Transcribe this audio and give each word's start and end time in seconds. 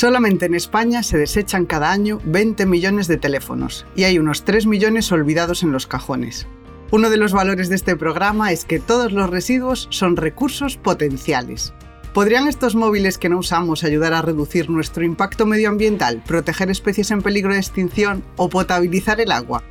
Solamente 0.00 0.46
en 0.46 0.54
España 0.54 1.02
se 1.02 1.18
desechan 1.18 1.66
cada 1.66 1.92
año 1.92 2.22
20 2.24 2.64
millones 2.64 3.06
de 3.06 3.18
teléfonos 3.18 3.84
y 3.94 4.04
hay 4.04 4.18
unos 4.18 4.46
3 4.46 4.64
millones 4.64 5.12
olvidados 5.12 5.62
en 5.62 5.72
los 5.72 5.86
cajones. 5.86 6.46
Uno 6.90 7.10
de 7.10 7.18
los 7.18 7.34
valores 7.34 7.68
de 7.68 7.74
este 7.74 7.96
programa 7.96 8.50
es 8.50 8.64
que 8.64 8.80
todos 8.80 9.12
los 9.12 9.28
residuos 9.28 9.88
son 9.90 10.16
recursos 10.16 10.78
potenciales. 10.78 11.74
¿Podrían 12.14 12.48
estos 12.48 12.76
móviles 12.76 13.18
que 13.18 13.28
no 13.28 13.36
usamos 13.36 13.84
ayudar 13.84 14.14
a 14.14 14.22
reducir 14.22 14.70
nuestro 14.70 15.04
impacto 15.04 15.44
medioambiental, 15.44 16.22
proteger 16.26 16.70
especies 16.70 17.10
en 17.10 17.20
peligro 17.20 17.52
de 17.52 17.58
extinción 17.58 18.24
o 18.36 18.48
potabilizar 18.48 19.20
el 19.20 19.30
agua? 19.30 19.62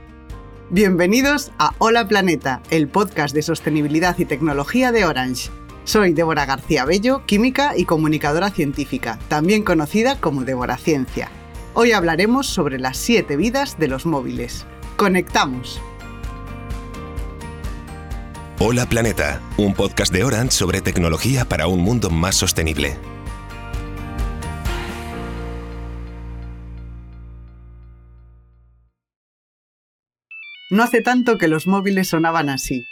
Bienvenidos 0.69 1.51
a 1.57 1.73
Hola 1.79 2.07
Planeta, 2.07 2.61
el 2.69 2.87
podcast 2.87 3.33
de 3.33 3.41
sostenibilidad 3.41 4.15
y 4.19 4.25
tecnología 4.25 4.91
de 4.91 5.05
Orange. 5.05 5.49
Soy 5.89 6.13
Débora 6.13 6.45
García 6.45 6.85
Bello, 6.85 7.25
química 7.25 7.75
y 7.75 7.85
comunicadora 7.85 8.51
científica, 8.51 9.17
también 9.27 9.63
conocida 9.63 10.21
como 10.21 10.43
Débora 10.43 10.77
Ciencia. 10.77 11.31
Hoy 11.73 11.93
hablaremos 11.93 12.45
sobre 12.45 12.77
las 12.77 12.95
siete 12.95 13.35
vidas 13.35 13.79
de 13.79 13.87
los 13.87 14.05
móviles. 14.05 14.67
¡Conectamos! 14.97 15.81
Hola 18.59 18.85
Planeta, 18.85 19.41
un 19.57 19.73
podcast 19.73 20.13
de 20.13 20.23
Orange 20.23 20.51
sobre 20.51 20.81
tecnología 20.81 21.45
para 21.45 21.65
un 21.65 21.79
mundo 21.79 22.11
más 22.11 22.35
sostenible. 22.35 22.95
No 30.69 30.83
hace 30.83 31.01
tanto 31.01 31.39
que 31.39 31.47
los 31.47 31.65
móviles 31.65 32.09
sonaban 32.09 32.49
así. 32.49 32.85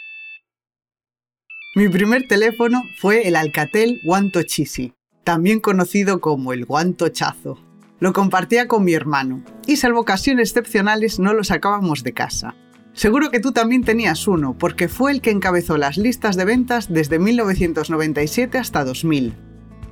Mi 1.74 1.86
primer 1.90 2.26
teléfono 2.26 2.82
fue 2.96 3.28
el 3.28 3.36
Alcatel 3.36 4.00
Guantochisi, 4.02 4.94
también 5.22 5.60
conocido 5.60 6.18
como 6.18 6.54
el 6.54 6.64
Guantochazo. 6.64 7.58
Lo 8.00 8.14
compartía 8.14 8.66
con 8.66 8.84
mi 8.84 8.94
hermano 8.94 9.44
y 9.66 9.76
salvo 9.76 10.00
ocasiones 10.00 10.48
excepcionales 10.48 11.18
no 11.18 11.34
lo 11.34 11.44
sacábamos 11.44 12.02
de 12.04 12.14
casa. 12.14 12.54
Seguro 12.94 13.30
que 13.30 13.40
tú 13.40 13.52
también 13.52 13.84
tenías 13.84 14.26
uno, 14.26 14.56
porque 14.56 14.88
fue 14.88 15.12
el 15.12 15.20
que 15.20 15.30
encabezó 15.30 15.76
las 15.76 15.98
listas 15.98 16.36
de 16.36 16.46
ventas 16.46 16.90
desde 16.90 17.18
1997 17.18 18.56
hasta 18.56 18.82
2000, 18.82 19.34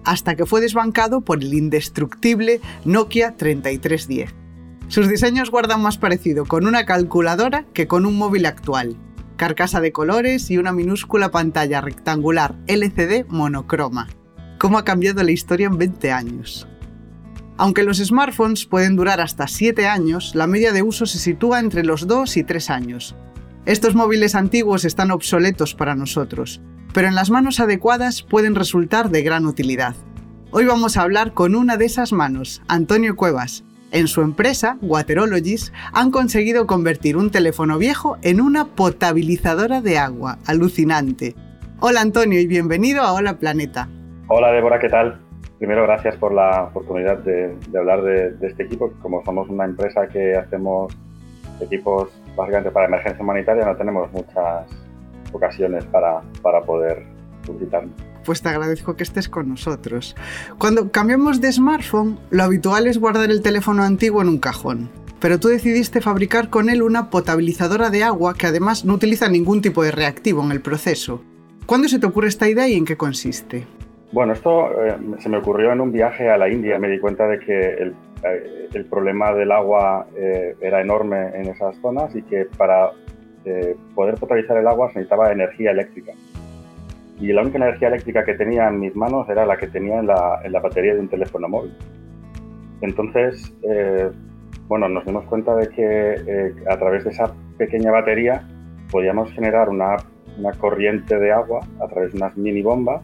hasta 0.03 0.35
que 0.35 0.47
fue 0.47 0.63
desbancado 0.63 1.21
por 1.21 1.43
el 1.43 1.53
indestructible 1.53 2.63
Nokia 2.87 3.37
3310. 3.37 4.35
Sus 4.89 5.09
diseños 5.09 5.51
guardan 5.51 5.83
más 5.83 5.99
parecido 5.99 6.47
con 6.47 6.67
una 6.67 6.87
calculadora 6.87 7.67
que 7.75 7.87
con 7.87 8.07
un 8.07 8.17
móvil 8.17 8.47
actual, 8.47 8.97
carcasa 9.37 9.81
de 9.81 9.93
colores 9.93 10.51
y 10.51 10.59
una 10.59 10.73
minúscula 10.73 11.31
pantalla 11.31 11.81
rectangular 11.81 12.57
LCD 12.67 13.27
monocroma. 13.29 14.09
¿Cómo 14.59 14.79
ha 14.79 14.85
cambiado 14.85 15.23
la 15.23 15.31
historia 15.31 15.67
en 15.67 15.79
20 15.79 16.13
años? 16.13 16.67
Aunque 17.59 17.83
los 17.83 17.99
smartphones 17.99 18.67
pueden 18.67 18.97
durar 18.97 19.21
hasta 19.21 19.47
7 19.47 19.87
años, 19.87 20.35
la 20.35 20.47
media 20.47 20.73
de 20.73 20.83
uso 20.83 21.07
se 21.07 21.19
sitúa 21.19 21.61
entre 21.61 21.85
los 21.85 22.07
2 22.07 22.37
y 22.37 22.45
3 22.45 22.71
años. 22.71 23.17
Estos 23.65 23.95
móviles 23.95 24.35
antiguos 24.35 24.85
están 24.85 25.11
obsoletos 25.11 25.75
para 25.75 25.95
nosotros, 25.95 26.61
pero 26.93 27.09
en 27.09 27.15
las 27.15 27.31
manos 27.31 27.61
adecuadas 27.61 28.23
pueden 28.23 28.55
resultar 28.55 29.11
de 29.11 29.23
gran 29.23 29.45
utilidad. 29.45 29.95
Hoy 30.51 30.65
vamos 30.65 30.97
a 30.97 31.03
hablar 31.03 31.35
con 31.35 31.55
una 31.55 31.77
de 31.77 31.85
esas 31.85 32.13
manos, 32.13 32.63
Antonio 32.69 33.17
Cuevas, 33.17 33.65
en 33.93 34.09
su 34.09 34.23
empresa, 34.23 34.79
Waterologies, 34.83 35.73
han 35.93 36.11
conseguido 36.11 36.67
convertir 36.67 37.17
un 37.17 37.31
teléfono 37.31 37.79
viejo 37.79 38.17
en 38.23 38.41
una 38.41 38.67
potabilizadora 38.67 39.81
de 39.81 39.99
agua. 39.99 40.39
Alucinante. 40.47 41.35
Hola 41.81 42.01
Antonio 42.01 42.41
y 42.41 42.47
bienvenido 42.47 43.03
a 43.03 43.13
Hola 43.13 43.39
Planeta. 43.39 43.89
Hola 44.29 44.51
Débora, 44.53 44.79
¿qué 44.79 44.89
tal? 44.89 45.21
Primero, 45.59 45.85
gracias 45.85 46.17
por 46.17 46.35
la 46.35 46.65
oportunidad 46.65 47.19
de, 47.19 47.57
hablar 47.79 48.03
de, 48.03 48.35
este 48.43 48.65
equipo. 48.65 48.93
Como 49.01 49.25
somos 49.25 49.49
una 49.49 49.65
empresa 49.65 50.07
que 50.09 50.35
hacemos 50.35 50.93
equipos 51.61 52.11
básicamente 52.37 52.71
para 52.71 52.87
emergencia 52.87 53.23
humanitaria, 53.23 53.65
no 53.65 53.77
tenemos 53.77 54.13
muchas 54.13 54.67
ocasiones 55.33 55.85
para, 55.87 56.21
para 56.43 56.61
poder 56.63 57.03
publicitarnos 57.47 57.95
pues 58.27 58.43
te 58.43 58.49
agradezco 58.49 58.97
que 58.97 59.05
estés 59.05 59.29
con 59.29 59.49
nosotros. 59.49 60.17
Cuando 60.59 60.91
cambiamos 60.91 61.41
de 61.41 61.53
smartphone, 61.53 62.19
lo 62.31 62.43
habitual 62.43 62.89
es 62.89 62.99
guardar 62.99 63.31
el 63.31 63.41
teléfono 63.41 63.85
antiguo 63.85 64.21
en 64.21 64.29
un 64.29 64.39
cajón. 64.39 64.91
Pero 65.21 65.41
tú 65.41 65.49
decidiste 65.49 66.03
fabricar 66.03 66.51
con 66.51 66.69
él 66.69 66.83
una 66.83 67.09
potabilizadora 67.09 67.89
de 67.89 68.05
agua 68.05 68.35
que 68.35 68.47
además 68.47 68.85
no 68.85 68.95
utiliza 68.95 69.29
ningún 69.29 69.63
tipo 69.63 69.83
de 69.83 69.93
reactivo 69.93 70.43
en 70.45 70.51
el 70.51 70.61
proceso. 70.61 71.23
¿Cuándo 71.65 71.89
se 71.89 71.99
te 71.99 72.07
ocurre 72.07 72.29
esta 72.29 72.49
idea 72.49 72.69
y 72.69 72.75
en 72.75 72.85
qué 72.85 72.97
consiste? 72.97 73.67
Bueno, 74.13 74.35
esto 74.35 74.71
eh, 74.85 74.97
se 75.19 75.29
me 75.29 75.39
ocurrió 75.39 75.73
en 75.73 75.81
un 75.81 75.91
viaje 75.91 76.29
a 76.29 76.37
la 76.37 76.49
India. 76.49 76.79
Me 76.79 76.89
di 76.89 76.99
cuenta 76.99 77.27
de 77.27 77.39
que 77.39 77.61
el, 77.75 77.95
eh, 78.25 78.85
problema 78.91 79.33
del 79.33 79.53
agua 79.53 80.07
eh, 80.17 80.55
era 80.61 80.81
enorme 80.81 81.31
en 81.35 81.47
esas 81.47 81.77
zonas 81.81 82.15
y 82.15 82.23
que 82.23 82.47
para 82.57 82.91
poder 83.95 84.17
potabilizar 84.17 84.57
el 84.57 84.67
agua 84.67 84.89
se 84.89 84.99
necesitaba 84.99 85.31
energía 85.31 85.71
eléctrica 85.71 86.13
y 87.19 87.33
la 87.33 87.43
única 87.43 87.59
energía 87.59 87.89
eléctrica 87.89 88.25
que 88.25 88.35
tenía 88.35 88.69
en 88.69 88.81
mis 88.81 88.95
manos 88.95 89.29
era 89.29 89.47
la 89.47 89.57
que 89.57 89.69
tenía 89.69 89.99
en 89.99 90.07
la, 90.07 90.41
en 90.45 90.53
la 90.53 90.61
batería 90.61 90.95
de 90.95 91.01
un 91.01 91.09
teléfono 91.09 91.49
móvil. 91.49 91.75
Entonces, 92.83 93.55
eh, 93.63 94.11
bueno, 94.69 94.89
nos 94.89 95.05
dimos 95.07 95.25
cuenta 95.25 95.55
de 95.57 95.69
que 95.69 96.15
eh, 96.27 96.55
a 96.69 96.77
través 96.77 97.05
de 97.05 97.11
esa 97.11 97.33
pequeña 97.57 97.91
batería 97.91 98.47
podíamos 98.91 99.33
generar 99.33 99.69
una, 99.71 99.97
una, 100.39 100.53
corriente 100.53 101.19
de 101.19 101.33
agua 101.33 101.61
a 101.81 101.89
través 101.89 102.13
de 102.13 102.19
unas 102.19 102.37
mini 102.37 102.63
bombas 102.63 103.03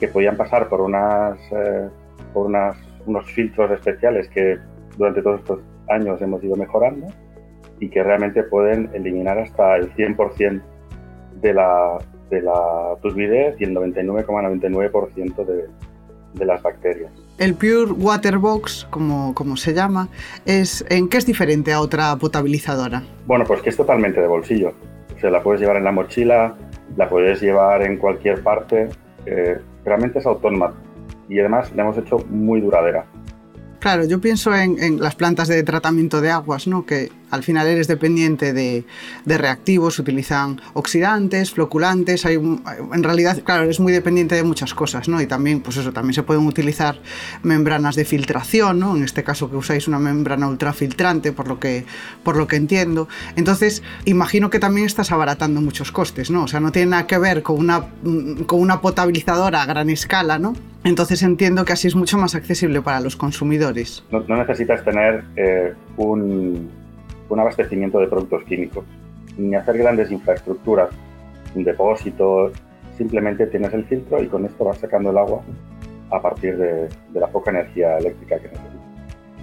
que 0.00 0.08
podían 0.08 0.36
pasar 0.36 0.68
por, 0.68 0.80
unas, 0.80 1.38
eh, 1.52 1.88
por 2.32 2.46
unas, 2.46 2.76
unos 3.04 3.30
filtros 3.32 3.70
especiales 3.70 4.28
que 4.28 4.58
durante 4.96 5.20
todos 5.20 5.40
estos 5.40 5.60
años 5.88 6.20
hemos 6.22 6.42
ido 6.42 6.56
mejorando 6.56 7.06
y 7.80 7.90
que 7.90 8.02
realmente 8.02 8.42
pueden 8.44 8.88
eliminar 8.94 9.38
hasta 9.38 9.76
el 9.76 9.92
100% 9.94 10.62
de 11.42 11.52
la, 11.52 11.98
de 12.30 12.42
la 12.42 12.96
turbidez 13.02 13.60
y 13.60 13.64
el 13.64 13.74
99,99% 13.74 15.44
de, 15.44 15.66
de 16.34 16.44
las 16.44 16.62
bacterias. 16.62 17.10
El 17.38 17.54
Pure 17.54 17.92
Water 17.92 18.38
Box, 18.38 18.86
como, 18.90 19.34
como 19.34 19.56
se 19.56 19.74
llama, 19.74 20.08
es, 20.44 20.84
¿en 20.88 21.08
qué 21.08 21.18
es 21.18 21.26
diferente 21.26 21.72
a 21.72 21.80
otra 21.80 22.16
potabilizadora? 22.16 23.02
Bueno, 23.26 23.44
pues 23.44 23.62
que 23.62 23.70
es 23.70 23.76
totalmente 23.76 24.20
de 24.20 24.26
bolsillo. 24.26 24.72
O 25.16 25.20
sea, 25.20 25.30
la 25.30 25.42
puedes 25.42 25.60
llevar 25.60 25.76
en 25.76 25.84
la 25.84 25.92
mochila, 25.92 26.54
la 26.96 27.08
puedes 27.08 27.40
llevar 27.40 27.82
en 27.82 27.96
cualquier 27.96 28.42
parte. 28.42 28.88
Eh, 29.26 29.58
realmente 29.84 30.18
es 30.18 30.26
autónoma 30.26 30.74
y 31.28 31.38
además 31.40 31.72
la 31.74 31.82
hemos 31.82 31.98
hecho 31.98 32.18
muy 32.28 32.60
duradera. 32.60 33.06
Claro, 33.78 34.04
yo 34.04 34.20
pienso 34.20 34.54
en, 34.54 35.00
las 35.00 35.14
plantas 35.14 35.48
de 35.48 35.62
tratamiento 35.62 36.20
de 36.20 36.30
aguas, 36.30 36.66
¿no? 36.66 36.86
que 36.86 37.10
al 37.30 37.42
final 37.42 37.66
eres 37.66 37.88
dependiente 37.88 38.52
de, 38.52 38.84
reactivos, 39.26 39.98
utilizan 39.98 40.60
oxidantes, 40.74 41.50
floculantes, 41.50 42.24
hay 42.24 42.36
en 42.36 43.02
realidad, 43.02 43.42
claro, 43.44 43.64
eres 43.64 43.80
muy 43.80 43.92
dependiente 43.92 44.34
de 44.34 44.44
muchas 44.44 44.74
cosas, 44.74 45.08
¿no? 45.08 45.20
Y 45.20 45.26
también, 45.26 45.60
pues 45.60 45.76
eso, 45.76 45.92
también 45.92 46.14
se 46.14 46.22
pueden 46.22 46.46
utilizar 46.46 47.00
membranas 47.42 47.96
de 47.96 48.04
filtración, 48.04 48.78
¿no? 48.78 48.96
En 48.96 49.02
este 49.02 49.24
caso 49.24 49.50
que 49.50 49.56
usáis 49.56 49.88
una 49.88 49.98
membrana 49.98 50.48
ultrafiltrante, 50.48 51.32
por 51.32 51.48
lo 51.48 51.58
que, 51.58 51.84
por 52.22 52.36
lo 52.36 52.46
que 52.46 52.56
entiendo. 52.56 53.08
Entonces, 53.34 53.82
imagino 54.04 54.48
que 54.50 54.58
también 54.58 54.86
estás 54.86 55.10
abaratando 55.12 55.60
muchos 55.60 55.92
costes, 55.92 56.30
¿no? 56.30 56.44
O 56.44 56.48
sea, 56.48 56.60
no 56.60 56.72
tiene 56.72 56.92
nada 56.92 57.06
que 57.06 57.18
ver 57.18 57.42
con 57.42 57.58
una, 57.58 57.86
con 58.46 58.60
una 58.60 58.80
potabilizadora 58.80 59.62
a 59.62 59.66
gran 59.66 59.90
escala, 59.90 60.38
¿no? 60.38 60.54
Entonces 60.86 61.22
entiendo 61.22 61.64
que 61.64 61.74
así 61.74 61.88
es 61.88 61.94
mucho 61.94 62.16
más 62.16 62.34
accesible 62.34 62.80
para 62.80 63.00
los 63.00 63.16
consumidores. 63.16 64.04
No, 64.10 64.20
necesitas 64.36 64.82
tener 64.84 65.24
eh, 65.36 65.74
un 65.98 66.70
un 67.28 67.40
abastecimiento 67.40 67.98
de 67.98 68.06
productos 68.06 68.44
químicos, 68.44 68.84
ni 69.36 69.54
hacer 69.54 69.78
grandes 69.78 70.10
infraestructuras, 70.10 70.90
un 71.54 71.64
depósito, 71.64 72.52
simplemente 72.96 73.46
tienes 73.46 73.72
el 73.74 73.84
filtro 73.84 74.22
y 74.22 74.28
con 74.28 74.44
esto 74.44 74.64
vas 74.64 74.78
sacando 74.78 75.10
el 75.10 75.18
agua 75.18 75.42
a 76.10 76.20
partir 76.20 76.56
de, 76.56 76.88
la 77.14 77.26
poca 77.28 77.50
energía 77.50 77.98
eléctrica 77.98 78.38
que 78.38 78.48
necesitas. 78.48 78.76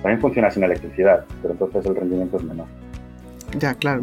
También 0.02 0.22
funciona 0.22 0.50
sin 0.50 0.64
electricidad, 0.64 1.26
pero 1.42 1.54
entonces 1.54 1.86
el 1.86 1.96
rendimiento 1.96 2.38
es 2.38 2.44
menor. 2.44 2.68
Ya, 3.58 3.74
claro. 3.76 4.02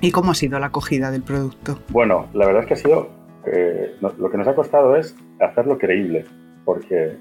¿Y 0.00 0.10
cómo 0.10 0.32
ha 0.32 0.34
sido 0.34 0.58
la 0.58 0.66
acogida 0.66 1.10
del 1.10 1.22
producto? 1.22 1.78
Bueno, 1.88 2.26
la 2.34 2.46
verdad 2.46 2.62
es 2.62 2.68
que 2.68 2.74
ha 2.74 2.76
sido, 2.76 3.08
eh, 3.46 3.96
lo 4.00 4.30
que 4.30 4.36
nos 4.36 4.46
ha 4.46 4.54
costado 4.54 4.96
es 4.96 5.16
hacerlo 5.40 5.78
creíble, 5.78 6.26
porque, 6.66 7.16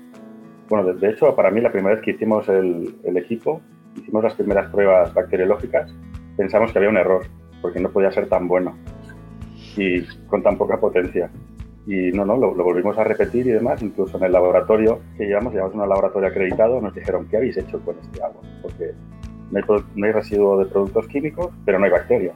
bueno, 0.68 0.94
de, 0.94 1.09
hecho, 1.09 1.33
para 1.33 1.51
mí 1.51 1.62
la 1.62 1.71
primera 1.71 1.95
vez 1.95 2.03
que 2.03 2.12
hicimos 2.12 2.50
el, 2.50 2.97
el 3.06 3.15
equipo, 3.15 3.62
hicimos 3.95 4.24
las 4.24 4.33
primeras 4.33 4.69
pruebas 4.69 5.13
bacteriológicas, 5.13 5.95
pensamos 6.36 6.74
que 6.74 6.80
había 6.80 6.89
un 6.89 6.97
error, 6.97 7.21
porque 7.62 7.80
no 7.80 7.89
podía 7.89 8.12
ser 8.12 8.27
tan 8.27 8.50
bueno 8.50 8.75
y 9.77 10.01
con 10.27 10.44
tan 10.44 10.57
poca 10.57 10.77
potencia. 10.80 11.30
Y 11.88 12.12
no, 12.12 12.25
no, 12.25 12.38
lo, 12.38 12.53
volvimos 12.53 12.97
a 12.97 13.03
repetir 13.03 13.45
y 13.47 13.51
demás, 13.51 13.81
incluso 13.83 14.18
en 14.18 14.24
el 14.24 14.31
laboratorio 14.31 15.00
que 15.18 15.25
llevamos, 15.25 15.53
llevamos 15.53 15.75
un 15.75 15.88
laboratorio 15.88 16.30
acreditado, 16.30 16.81
nos 16.81 16.95
dijeron, 16.95 17.27
¿qué 17.30 17.38
habéis 17.38 17.57
hecho 17.57 17.80
con 17.81 17.95
este 18.00 18.24
agua? 18.24 18.42
Porque 18.62 18.92
no 19.51 19.59
hay, 19.59 19.83
no 19.95 20.06
hay 20.06 20.12
residuo 20.12 20.57
de 20.57 20.65
productos 20.65 21.07
químicos, 21.07 21.51
pero 21.63 21.77
no 21.77 21.86
hay 21.86 21.92
bacterias. 21.92 22.36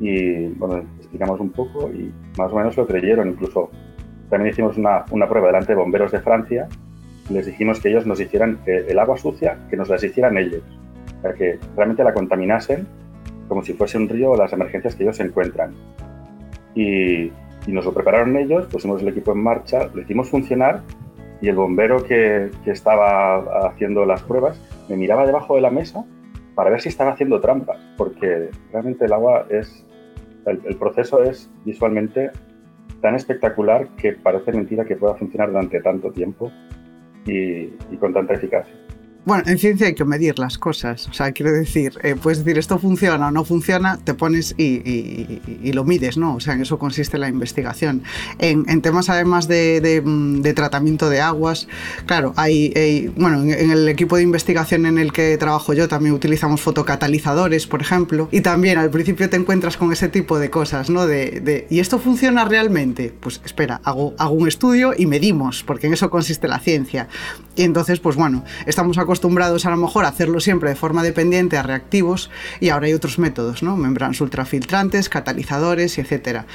Y 0.00 0.48
bueno, 0.54 0.84
explicamos 0.98 1.38
un 1.38 1.50
poco 1.50 1.88
y 1.92 2.12
más 2.36 2.52
o 2.52 2.56
menos 2.56 2.76
lo 2.76 2.86
creyeron. 2.86 3.28
Incluso 3.28 3.70
también 4.32 4.50
hicimos 4.50 4.78
una, 4.78 5.04
una 5.10 5.28
prueba 5.28 5.48
delante 5.48 5.72
de 5.72 5.76
bomberos 5.76 6.10
de 6.10 6.20
Francia 6.20 6.66
les 7.30 7.46
dijimos 7.46 7.80
que 7.80 7.90
ellos 7.90 8.06
nos 8.06 8.18
hicieran 8.18 8.58
el 8.66 8.98
agua 8.98 9.16
sucia, 9.16 9.58
que 9.68 9.76
nos 9.76 9.88
las 9.88 10.02
hicieran 10.02 10.38
ellos. 10.38 10.62
Sea, 11.20 11.34
que 11.34 11.58
realmente 11.76 12.02
la 12.02 12.14
contaminasen 12.14 12.86
como 13.48 13.62
si 13.62 13.74
fuese 13.74 13.98
un 13.98 14.08
río 14.08 14.30
o 14.30 14.36
las 14.36 14.52
emergencias 14.52 14.94
que 14.96 15.04
ellos 15.04 15.20
encuentran. 15.20 15.74
Y, 16.74 17.30
nos 17.66 17.84
lo 17.84 17.92
prepararon 17.92 18.36
ellos, 18.36 18.66
pusimos 18.66 19.02
el 19.02 19.08
equipo 19.08 19.30
en 19.32 19.38
marcha, 19.38 19.88
lo 19.94 20.00
hicimos 20.00 20.28
funcionar 20.28 20.80
y 21.40 21.48
el 21.48 21.54
bombero 21.54 22.02
que, 22.02 22.50
que 22.64 22.72
estaba 22.72 23.68
haciendo 23.68 24.04
las 24.04 24.20
pruebas 24.22 24.60
me 24.88 24.96
miraba 24.96 25.24
debajo 25.24 25.54
de 25.54 25.60
la 25.60 25.70
mesa 25.70 26.04
para 26.56 26.70
ver 26.70 26.80
si 26.80 26.88
estaba 26.88 27.12
haciendo 27.12 27.40
trampas, 27.40 27.78
porque 27.96 28.50
realmente 28.72 29.04
el 29.04 29.12
agua 29.12 29.46
es, 29.48 29.86
el, 30.46 30.76
proceso 30.76 31.22
es 31.22 31.48
visualmente 31.64 32.32
tan 33.02 33.16
espectacular 33.16 33.88
que 33.96 34.12
parece 34.12 34.52
mentira 34.52 34.86
que 34.86 34.96
pueda 34.96 35.14
funcionar 35.14 35.50
durante 35.50 35.80
tanto 35.80 36.10
tiempo 36.10 36.50
y 37.26 37.96
con 38.00 38.14
tanta 38.14 38.34
eficacia. 38.34 38.81
Bueno, 39.24 39.44
en 39.46 39.56
ciencia 39.56 39.86
hay 39.86 39.94
que 39.94 40.04
medir 40.04 40.40
las 40.40 40.58
cosas. 40.58 41.06
O 41.08 41.12
sea, 41.12 41.30
quiero 41.30 41.52
decir, 41.52 41.96
eh, 42.02 42.16
puedes 42.20 42.38
decir 42.38 42.58
esto 42.58 42.80
funciona 42.80 43.28
o 43.28 43.30
no 43.30 43.44
funciona, 43.44 43.98
te 44.02 44.14
pones 44.14 44.52
y, 44.58 45.70
lo 45.72 45.84
mides, 45.84 46.16
¿no? 46.16 46.34
O 46.34 46.40
sea, 46.40 46.54
en 46.54 46.62
eso 46.62 46.76
consiste 46.76 47.18
la 47.18 47.28
investigación. 47.28 48.02
En, 48.40 48.82
temas 48.82 49.08
además 49.10 49.46
mm, 49.46 50.40
de, 50.40 50.52
tratamiento 50.54 51.08
de 51.08 51.20
aguas, 51.20 51.68
claro, 52.04 52.34
hay, 52.36 53.12
bueno, 53.16 53.42
en, 53.42 53.70
el 53.70 53.88
equipo 53.88 54.16
de 54.16 54.24
investigación 54.24 54.86
en 54.86 54.98
el 54.98 55.12
que 55.12 55.38
trabajo 55.38 55.72
yo 55.72 55.86
también 55.86 56.16
utilizamos 56.16 56.60
fotocatalizadores, 56.60 57.68
por 57.68 57.80
ejemplo, 57.80 58.28
y 58.32 58.40
también 58.40 58.76
al 58.76 58.90
principio 58.90 59.30
te 59.30 59.36
encuentras 59.36 59.76
con 59.76 59.92
ese 59.92 60.08
tipo 60.08 60.40
de 60.40 60.50
cosas, 60.50 60.90
¿no? 60.90 61.06
De, 61.06 61.68
¿y 61.70 61.78
esto 61.78 62.00
funciona 62.00 62.44
realmente? 62.44 63.14
Pues 63.20 63.40
espera, 63.44 63.80
hago, 63.84 64.14
hago 64.18 64.34
un 64.34 64.48
estudio 64.48 64.94
y 64.96 65.06
medimos, 65.06 65.62
porque 65.62 65.86
en 65.86 65.92
eso 65.92 66.10
consiste 66.10 66.48
la 66.48 66.58
ciencia. 66.58 67.06
Y 67.54 67.62
entonces, 67.62 68.00
pues 68.00 68.16
bueno, 68.16 68.44
estamos 68.66 68.98
acostumbrados 68.98 69.11
acostumbrados 69.12 69.66
a 69.66 69.70
lo 69.70 69.76
mejor 69.76 70.06
a 70.06 70.08
hacerlo 70.08 70.40
siempre 70.40 70.70
de 70.70 70.74
forma 70.74 71.02
dependiente 71.02 71.58
a 71.58 71.62
reactivos 71.62 72.30
y 72.60 72.70
ahora 72.70 72.86
hay 72.86 72.94
otros 72.94 73.18
métodos, 73.18 73.62
¿no? 73.62 73.76
Membranas 73.76 74.22
ultrafiltrantes, 74.22 75.10
catalizadores, 75.10 75.98
etcétera. 75.98 76.46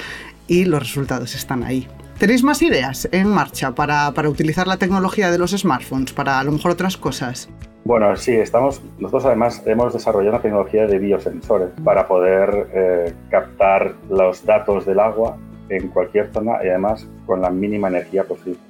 Y 0.47 0.65
los 0.65 0.79
resultados 0.81 1.35
están 1.35 1.63
ahí. 1.63 1.87
¿Tenéis 2.17 2.41
más 2.41 2.63
ideas 2.63 3.07
en 3.11 3.27
marcha 3.27 3.75
para, 3.75 4.11
para, 4.13 4.27
utilizar 4.27 4.65
la 4.65 4.77
tecnología 4.77 5.29
de 5.29 5.37
los 5.37 5.51
smartphones 5.51 6.13
para 6.13 6.39
a 6.39 6.43
lo 6.43 6.51
mejor 6.51 6.71
otras 6.71 6.97
cosas? 6.97 7.47
Bueno, 7.83 8.15
sí, 8.15 8.31
estamos, 8.31 8.81
nosotros 8.97 9.25
además 9.25 9.61
hemos 9.67 9.93
desarrollado 9.93 10.31
una 10.31 10.41
tecnología 10.41 10.87
de 10.87 10.97
biosensores 10.97 11.69
para 11.83 12.07
poder 12.07 12.69
eh, 12.73 13.13
captar 13.29 13.93
los 14.09 14.43
datos 14.43 14.83
del 14.87 14.99
agua 14.99 15.37
en 15.69 15.89
cualquier 15.89 16.33
zona 16.33 16.53
y 16.63 16.69
además 16.69 17.07
con 17.27 17.39
la 17.39 17.51
mínima 17.51 17.89
energía 17.89 18.23
posible 18.23 18.66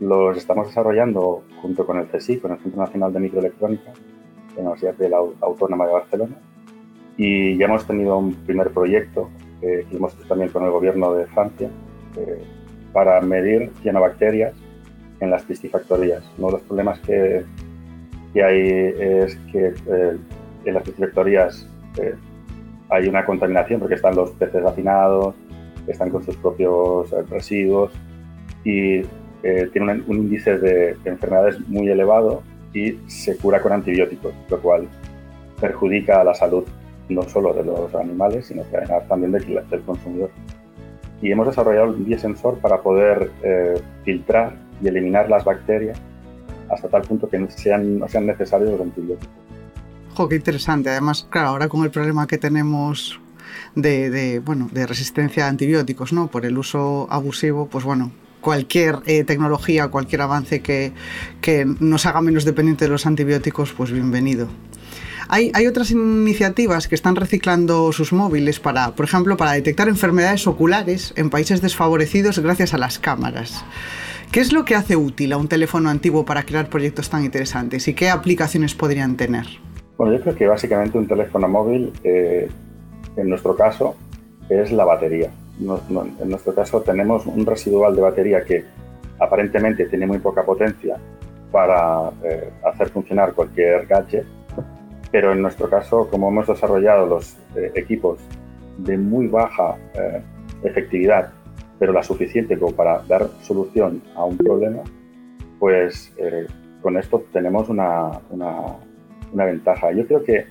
los 0.00 0.36
estamos 0.36 0.68
desarrollando 0.68 1.42
junto 1.60 1.84
con 1.86 1.98
el 1.98 2.06
CSIC, 2.06 2.42
con 2.42 2.52
el 2.52 2.58
Centro 2.58 2.82
Nacional 2.82 3.12
de 3.12 3.20
Microelectrónica, 3.20 3.92
de 4.54 4.62
la 4.62 4.70
Universidad 4.70 4.94
de 4.94 5.08
la 5.08 5.18
Autónoma 5.40 5.86
de 5.86 5.92
Barcelona, 5.92 6.36
y 7.16 7.56
ya 7.56 7.66
hemos 7.66 7.86
tenido 7.86 8.16
un 8.16 8.34
primer 8.34 8.70
proyecto 8.70 9.28
que 9.60 9.86
hemos 9.90 10.14
hecho 10.14 10.28
también 10.28 10.50
con 10.50 10.64
el 10.64 10.70
gobierno 10.70 11.12
de 11.14 11.26
Francia 11.26 11.68
eh, 12.16 12.42
para 12.92 13.20
medir 13.20 13.70
cianobacterias 13.82 14.54
en 15.20 15.30
las 15.30 15.42
piscifactorías. 15.42 16.24
Uno 16.38 16.48
de 16.48 16.52
los 16.54 16.62
problemas 16.62 17.00
que, 17.00 17.44
que 18.32 18.42
hay 18.42 18.60
es 18.60 19.36
que 19.52 19.74
eh, 19.86 20.16
en 20.64 20.74
las 20.74 20.82
piscifactorías 20.84 21.68
eh, 22.00 22.14
hay 22.90 23.08
una 23.08 23.26
contaminación 23.26 23.80
porque 23.80 23.96
están 23.96 24.14
los 24.14 24.30
peces 24.32 24.64
hacinados, 24.64 25.34
están 25.86 26.10
con 26.10 26.22
sus 26.24 26.36
propios 26.36 27.10
residuos 27.28 27.92
y 28.64 29.02
eh, 29.42 29.68
tiene 29.72 30.02
un, 30.06 30.16
índice 30.16 30.58
de, 30.58 30.96
enfermedades 31.04 31.60
muy 31.68 31.88
elevado 31.88 32.42
y 32.72 32.98
se 33.06 33.36
cura 33.36 33.60
con 33.62 33.72
antibióticos, 33.72 34.32
lo 34.48 34.60
cual 34.60 34.88
perjudica 35.60 36.20
a 36.20 36.24
la 36.24 36.34
salud 36.34 36.64
no 37.08 37.22
solo 37.22 37.54
de 37.54 37.64
los 37.64 37.94
animales, 37.94 38.46
sino 38.46 38.62
también 39.08 39.32
del, 39.32 39.82
consumidor. 39.86 40.30
Y 41.22 41.32
hemos 41.32 41.46
desarrollado 41.46 41.90
un 41.90 42.04
biosensor 42.04 42.58
para 42.58 42.82
poder 42.82 43.30
eh, 43.42 43.80
filtrar 44.04 44.56
y 44.82 44.88
eliminar 44.88 45.28
las 45.30 45.44
bacterias 45.44 45.98
hasta 46.68 46.88
tal 46.88 47.02
punto 47.02 47.28
que 47.28 47.38
no 47.38 47.50
sean, 47.50 47.98
no 47.98 48.08
sean 48.08 48.26
necesarios 48.26 48.72
los 48.72 48.80
antibióticos. 48.80 49.34
Jo, 50.14 50.28
qué 50.28 50.36
interesante. 50.36 50.90
Además, 50.90 51.26
claro, 51.30 51.48
ahora 51.48 51.68
con 51.68 51.82
el 51.82 51.90
problema 51.90 52.26
que 52.26 52.38
tenemos 52.38 53.20
de, 53.74 54.10
de, 54.10 54.38
bueno, 54.40 54.68
de 54.70 54.86
resistencia 54.86 55.46
a 55.46 55.48
antibióticos, 55.48 56.12
¿no? 56.12 56.26
Por 56.26 56.44
el 56.44 56.58
uso 56.58 57.06
abusivo, 57.10 57.68
pues 57.68 57.84
bueno, 57.84 58.12
cualquier 58.40 58.96
eh, 59.06 59.24
tecnología, 59.24 59.88
cualquier 59.88 60.22
avance 60.22 60.60
que, 60.60 60.92
nos 61.80 62.06
haga 62.06 62.20
menos 62.20 62.44
dependientes 62.44 62.88
de 62.88 62.92
los 62.92 63.06
antibióticos, 63.06 63.72
pues 63.72 63.90
bienvenido. 63.90 64.48
Hay, 65.30 65.66
otras 65.66 65.90
iniciativas 65.90 66.88
que 66.88 66.94
están 66.94 67.14
reciclando 67.14 67.92
sus 67.92 68.14
móviles 68.14 68.60
para, 68.60 68.92
por 68.92 69.04
ejemplo, 69.04 69.36
para 69.36 69.52
detectar 69.52 69.88
enfermedades 69.88 70.46
oculares 70.46 71.12
en 71.16 71.28
países 71.28 71.60
desfavorecidos 71.60 72.38
gracias 72.38 72.72
a 72.72 72.78
las 72.78 72.98
cámaras. 72.98 73.62
¿Qué 74.32 74.40
es 74.40 74.54
lo 74.54 74.64
que 74.64 74.74
hace 74.74 74.96
útil 74.96 75.34
a 75.34 75.36
un 75.36 75.48
teléfono 75.48 75.90
antiguo 75.90 76.24
para 76.24 76.44
crear 76.44 76.70
proyectos 76.70 77.10
tan 77.10 77.24
interesantes 77.24 77.88
y 77.88 77.94
qué 77.94 78.08
aplicaciones 78.08 78.74
podrían 78.74 79.16
tener? 79.16 79.46
Bueno, 79.98 80.14
yo 80.14 80.22
creo 80.22 80.34
que 80.34 80.46
básicamente 80.46 80.96
un 80.96 81.06
teléfono 81.06 81.46
móvil, 81.46 81.92
eh, 82.04 82.48
en 83.16 83.28
nuestro 83.28 83.54
caso, 83.54 83.96
es 84.48 84.72
la 84.72 84.86
batería 84.86 85.30
en 85.60 86.30
nuestro 86.30 86.54
caso 86.54 86.80
tenemos 86.82 87.26
un 87.26 87.44
residual 87.44 87.94
de 87.94 88.02
batería 88.02 88.44
que 88.44 88.64
aparentemente 89.18 89.86
tiene 89.86 90.06
muy 90.06 90.18
poca 90.18 90.44
potencia 90.44 90.96
para 91.50 92.10
eh, 92.22 92.50
hacer 92.64 92.90
funcionar 92.90 93.32
cualquier 93.32 93.86
gadget, 93.86 94.26
pero 95.10 95.32
en 95.32 95.42
nuestro 95.42 95.68
caso, 95.68 96.08
como 96.10 96.28
hemos 96.28 96.46
desarrollado 96.46 97.06
los 97.06 97.36
eh, 97.56 97.72
equipos 97.74 98.18
de 98.78 98.96
muy 98.96 99.26
baja 99.26 99.76
eh, 99.94 100.22
efectividad, 100.62 101.30
pero 101.78 101.92
la 101.92 102.02
suficiente 102.02 102.58
como 102.58 102.72
para 102.72 103.02
dar 103.08 103.28
solución 103.42 104.02
a 104.14 104.24
un 104.24 104.36
problema, 104.36 104.82
pues 105.58 106.12
con 106.82 106.96
esto 106.96 107.24
tenemos 107.32 107.68
una, 107.68 108.10
una, 108.30 108.76
una 109.32 109.44
ventaja. 109.44 109.92
Yo 109.92 110.06
creo 110.06 110.22
que 110.22 110.46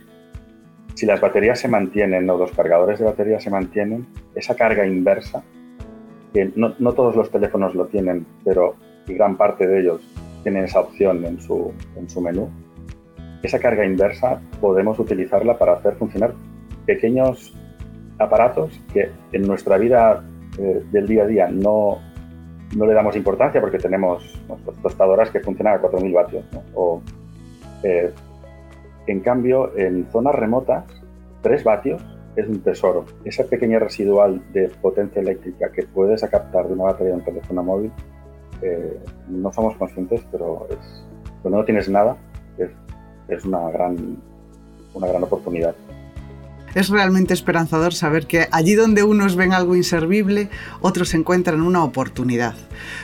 si 0.98 1.06
las 1.06 1.22
baterías 1.22 1.60
se 1.60 1.68
mantienen 1.68 2.28
o 2.28 2.40
los 2.40 2.52
cargadores 2.54 2.98
de 2.98 3.06
batería 3.06 3.40
se 3.40 3.52
mantienen, 3.52 4.08
esa 4.34 4.56
carga 4.56 4.84
inversa, 4.84 5.44
que 6.34 6.52
no, 6.56 6.74
todos 6.94 7.16
los 7.16 7.30
teléfonos 7.30 7.76
lo 7.76 7.86
tienen, 7.86 8.26
pero 8.44 8.74
gran 9.06 9.38
parte 9.38 9.68
de 9.68 9.82
ellos 9.82 10.02
tienen 10.42 10.64
esa 10.64 10.80
opción 10.80 11.24
en 11.24 11.40
su, 11.40 11.72
en 11.96 12.10
su 12.10 12.20
menú, 12.20 12.50
esa 13.44 13.60
carga 13.60 13.86
inversa 13.86 14.42
podemos 14.60 14.98
utilizarla 14.98 15.56
para 15.60 15.74
hacer 15.74 15.94
funcionar 15.98 16.34
pequeños 16.88 17.56
aparatos 18.18 18.82
que 18.92 19.12
en 19.34 19.44
nuestra 19.44 19.78
vida 19.78 20.26
eh, 20.58 20.82
del 20.92 21.06
día 21.06 21.26
a 21.26 21.28
día 21.28 21.48
no, 21.48 22.00
no 22.76 22.88
le 22.88 22.96
damos 22.96 23.16
importancia 23.16 23.62
porque 23.62 23.78
tenemos 23.78 24.42
tostadoras 24.82 25.30
que 25.30 25.42
funcionan 25.42 25.76
a 25.76 25.82
4.000 25.84 26.12
vatios. 26.12 26.46
O, 26.74 27.04
eh, 27.84 28.12
en 29.08 29.22
cambio, 29.22 29.76
en 29.78 30.06
zonas 30.12 30.36
remotas, 30.36 30.86
3 31.42 31.64
vatios 31.64 32.04
es 32.36 32.48
un 32.48 32.62
tesoro. 32.62 33.06
Esa 33.26 33.44
pequeña 33.46 33.80
residual 33.80 34.42
de 34.54 34.70
potencia 34.82 35.22
eléctrica 35.22 35.72
que 35.72 35.84
puedes 35.84 36.22
captar 36.22 36.68
de 36.68 36.74
una 36.74 36.86
batería 36.86 37.14
de 37.14 37.20
un 37.20 37.26
teléfono 37.26 37.64
móvil, 37.64 37.92
eh, 38.62 39.00
no 39.28 39.52
somos 39.52 39.76
conscientes, 39.76 40.22
pero 40.32 40.68
es, 40.70 41.04
cuando 41.42 41.60
no 41.60 41.66
tienes 41.66 41.90
nada, 41.90 42.18
es, 43.28 43.46
una, 43.46 43.70
gran, 43.72 44.18
una 44.94 45.08
gran 45.08 45.24
oportunidad. 45.24 45.76
Es 46.76 46.90
realmente 46.90 47.34
esperanzador 47.34 47.94
saber 47.94 48.28
que 48.28 48.48
allí 48.52 48.76
donde 48.76 49.04
unos 49.04 49.36
ven 49.36 49.54
algo 49.54 49.76
inservible, 49.76 50.50
otros 50.82 51.14
encuentran 51.16 51.62
una 51.62 51.84
oportunidad. 51.84 52.54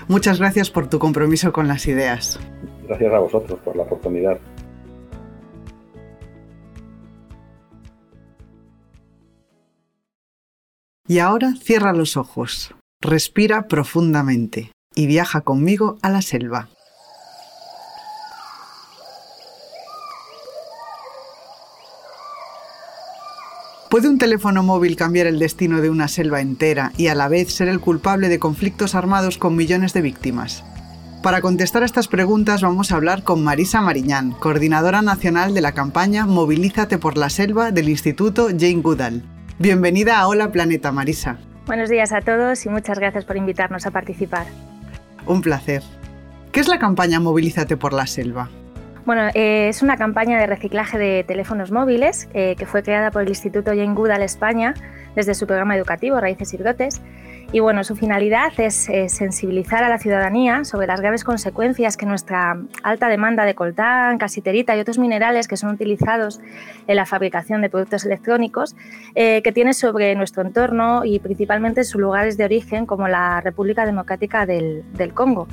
Muchas 0.07 0.39
gracias 0.39 0.69
por 0.69 0.87
tu 0.89 0.99
compromiso 0.99 1.51
con 1.51 1.67
las 1.67 1.87
ideas. 1.87 2.39
Gracias 2.87 3.13
a 3.13 3.19
vosotros 3.19 3.59
por 3.63 3.75
la 3.75 3.83
oportunidad. 3.83 4.37
Y 11.13 11.19
ahora 11.19 11.53
cierra 11.61 11.93
los 11.93 12.17
ojos, 12.17 12.73
respira 12.99 13.67
profundamente 13.67 14.71
y 14.95 15.05
viaja 15.05 15.41
conmigo 15.41 15.99
a 16.01 16.09
la 16.09 16.23
selva. 16.23 16.69
¿Puede 23.91 24.09
un 24.09 24.17
teléfono 24.17 24.63
móvil 24.63 24.95
cambiar 24.95 25.27
el 25.27 25.37
destino 25.37 25.81
de 25.81 25.91
una 25.91 26.07
selva 26.07 26.41
entera 26.41 26.91
y 26.97 27.09
a 27.09 27.13
la 27.13 27.27
vez 27.27 27.53
ser 27.53 27.67
el 27.67 27.79
culpable 27.79 28.27
de 28.27 28.39
conflictos 28.39 28.95
armados 28.95 29.37
con 29.37 29.55
millones 29.55 29.93
de 29.93 30.01
víctimas? 30.01 30.63
Para 31.21 31.41
contestar 31.41 31.83
a 31.83 31.85
estas 31.85 32.07
preguntas 32.07 32.63
vamos 32.63 32.91
a 32.91 32.95
hablar 32.95 33.21
con 33.23 33.43
Marisa 33.43 33.81
Mariñán, 33.81 34.31
coordinadora 34.31 35.03
nacional 35.03 35.53
de 35.53 35.61
la 35.61 35.73
campaña 35.73 36.25
Movilízate 36.25 36.97
por 36.97 37.19
la 37.19 37.29
Selva 37.29 37.69
del 37.69 37.89
Instituto 37.89 38.47
Jane 38.47 38.81
Goodall. 38.81 39.32
Bienvenida 39.59 40.19
a 40.19 40.27
Hola 40.27 40.51
Planeta, 40.51 40.91
Marisa. 40.91 41.37
Buenos 41.67 41.89
días 41.89 42.11
a 42.11 42.21
todos 42.21 42.65
y 42.65 42.69
muchas 42.69 42.97
gracias 42.97 43.23
por 43.23 43.37
invitarnos 43.37 43.85
a 43.85 43.91
participar. 43.91 44.47
Un 45.25 45.41
placer. 45.41 45.83
¿Qué 46.51 46.59
es 46.59 46.67
la 46.67 46.79
campaña 46.79 47.19
Movilízate 47.19 47.77
por 47.77 47.93
la 47.93 48.07
Selva? 48.07 48.49
Bueno, 49.05 49.29
eh, 49.33 49.67
es 49.69 49.81
una 49.81 49.97
campaña 49.97 50.39
de 50.39 50.47
reciclaje 50.47 50.97
de 50.97 51.23
teléfonos 51.23 51.71
móviles 51.71 52.29
eh, 52.33 52.55
que 52.57 52.65
fue 52.65 52.83
creada 52.83 53.11
por 53.11 53.21
el 53.21 53.29
Instituto 53.29 53.71
Jane 53.71 53.93
Goodall 53.93 54.23
España 54.23 54.73
desde 55.15 55.35
su 55.35 55.45
programa 55.45 55.75
educativo 55.75 56.19
Raíces 56.19 56.53
y 56.53 56.57
Brotes. 56.57 57.01
Y 57.53 57.59
bueno, 57.59 57.83
su 57.83 57.95
finalidad 57.95 58.51
es 58.57 58.89
eh, 58.89 59.09
sensibilizar 59.09 59.83
a 59.83 59.89
la 59.89 59.99
ciudadanía 59.99 60.65
sobre 60.65 60.87
las 60.87 61.01
graves 61.01 61.23
consecuencias 61.23 61.97
que 61.97 62.07
nuestra 62.07 62.57
alta 62.81 63.07
demanda 63.09 63.45
de 63.45 63.53
coltán, 63.53 64.17
casiterita 64.17 64.75
y 64.75 64.79
otros 64.79 64.97
minerales 64.97 65.47
que 65.47 65.55
son 65.55 65.69
utilizados 65.69 66.41
en 66.87 66.95
la 66.95 67.05
fabricación 67.05 67.61
de 67.61 67.69
productos 67.69 68.05
electrónicos 68.05 68.75
que 69.13 69.51
tiene 69.53 69.73
sobre 69.73 70.15
nuestro 70.15 70.41
entorno 70.41 71.05
y 71.05 71.19
principalmente 71.19 71.81
en 71.81 71.85
sus 71.85 72.01
lugares 72.01 72.37
de 72.37 72.45
origen 72.45 72.87
como 72.87 73.07
la 73.07 73.39
República 73.41 73.85
Democrática 73.85 74.47
del, 74.47 74.83
del 74.93 75.13
Congo. 75.13 75.47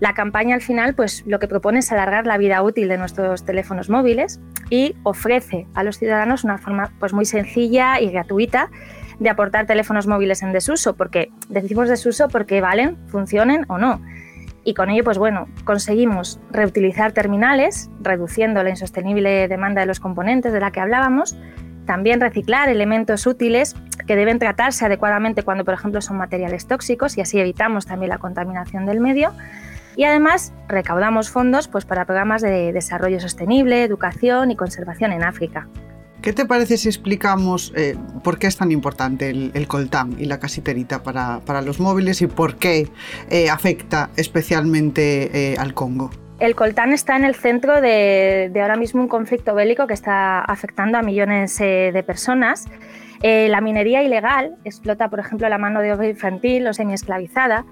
La 0.00 0.14
campaña 0.14 0.54
al 0.54 0.62
final 0.62 0.94
pues 0.94 1.24
lo 1.26 1.38
que 1.38 1.46
propone 1.46 1.80
es 1.80 1.92
alargar 1.92 2.26
la 2.26 2.38
vida 2.38 2.62
útil 2.62 2.88
de 2.88 2.96
nuestros 2.96 3.44
teléfonos 3.44 3.90
móviles 3.90 4.40
y 4.70 4.94
ofrece 5.02 5.66
a 5.74 5.82
los 5.82 5.98
ciudadanos 5.98 6.44
una 6.44 6.56
forma 6.56 6.92
pues 6.98 7.12
muy 7.12 7.26
sencilla 7.26 8.00
y 8.00 8.10
gratuita 8.10 8.70
de 9.18 9.30
aportar 9.30 9.66
teléfonos 9.66 10.06
móviles 10.06 10.42
en 10.42 10.52
desuso, 10.52 10.94
porque 10.94 11.30
decimos 11.48 11.88
desuso 11.88 12.28
porque 12.28 12.60
valen, 12.60 12.96
funcionen 13.08 13.64
o 13.68 13.78
no. 13.78 14.00
Y 14.64 14.74
con 14.74 14.90
ello, 14.90 15.04
pues 15.04 15.18
bueno, 15.18 15.48
conseguimos 15.64 16.40
reutilizar 16.50 17.12
terminales, 17.12 17.90
reduciendo 18.00 18.62
la 18.62 18.70
insostenible 18.70 19.48
demanda 19.48 19.80
de 19.80 19.86
los 19.86 20.00
componentes 20.00 20.52
de 20.52 20.60
la 20.60 20.70
que 20.70 20.80
hablábamos, 20.80 21.36
también 21.86 22.20
reciclar 22.20 22.68
elementos 22.68 23.26
útiles 23.26 23.74
que 24.06 24.14
deben 24.14 24.38
tratarse 24.38 24.84
adecuadamente 24.84 25.42
cuando, 25.42 25.64
por 25.64 25.74
ejemplo, 25.74 26.02
son 26.02 26.18
materiales 26.18 26.66
tóxicos 26.66 27.16
y 27.16 27.22
así 27.22 27.40
evitamos 27.40 27.86
también 27.86 28.10
la 28.10 28.18
contaminación 28.18 28.84
del 28.84 29.00
medio 29.00 29.32
y 29.96 30.04
además 30.04 30.52
recaudamos 30.68 31.30
fondos 31.30 31.66
pues, 31.66 31.84
para 31.84 32.04
programas 32.04 32.42
de 32.42 32.72
desarrollo 32.72 33.20
sostenible, 33.20 33.82
educación 33.82 34.50
y 34.50 34.56
conservación 34.56 35.12
en 35.12 35.24
África. 35.24 35.66
¿Qué 36.22 36.32
te 36.32 36.44
parece 36.46 36.76
si 36.76 36.88
explicamos 36.88 37.72
eh, 37.76 37.96
por 38.24 38.38
qué 38.38 38.48
es 38.48 38.56
tan 38.56 38.72
importante 38.72 39.30
el, 39.30 39.68
coltán 39.68 40.16
y 40.18 40.24
la 40.24 40.40
casiterita 40.40 41.02
para, 41.02 41.62
los 41.62 41.78
móviles 41.78 42.20
y 42.22 42.26
por 42.26 42.56
qué 42.56 42.88
eh, 43.30 43.48
afecta 43.50 44.10
especialmente 44.16 45.52
eh, 45.52 45.56
al 45.58 45.74
Congo? 45.74 46.10
El 46.40 46.56
coltán 46.56 46.92
está 46.92 47.16
en 47.16 47.24
el 47.24 47.36
centro 47.36 47.80
de, 47.80 48.50
ahora 48.60 48.76
mismo 48.76 49.00
un 49.00 49.08
conflicto 49.08 49.54
bélico 49.54 49.86
que 49.86 49.94
está 49.94 50.40
afectando 50.40 50.98
a 50.98 51.02
millones 51.02 51.56
de 51.58 52.04
personas. 52.06 52.66
la 53.22 53.60
minería 53.60 54.02
ilegal 54.02 54.56
explota, 54.64 55.08
por 55.08 55.20
ejemplo, 55.20 55.48
la 55.48 55.58
mano 55.58 55.80
de 55.80 55.92
obra 55.92 56.08
infantil 56.08 56.66
o 56.66 56.72
semiesclavizada 56.72 57.64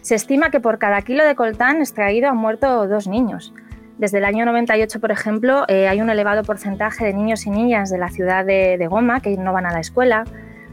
se 0.00 0.14
estima 0.14 0.50
que 0.50 0.60
por 0.60 0.78
cada 0.78 1.02
kilo 1.02 1.24
de 1.24 1.34
coltán 1.34 1.78
extraído 1.78 2.30
han 2.30 2.36
muerto 2.36 2.86
dos 2.86 3.08
niños. 3.08 3.52
Desde 3.98 4.18
el 4.18 4.26
año 4.26 4.44
98, 4.44 5.00
por 5.00 5.10
ejemplo, 5.10 5.64
eh, 5.68 5.88
hay 5.88 6.02
un 6.02 6.10
elevado 6.10 6.42
porcentaje 6.42 7.06
de 7.06 7.14
niños 7.14 7.46
y 7.46 7.50
niñas 7.50 7.88
de 7.88 7.96
la 7.96 8.10
ciudad 8.10 8.44
de, 8.44 8.86
Goma 8.90 9.20
que 9.20 9.34
no 9.38 9.54
van 9.54 9.64
a 9.64 9.72
la 9.72 9.80
escuela. 9.80 10.24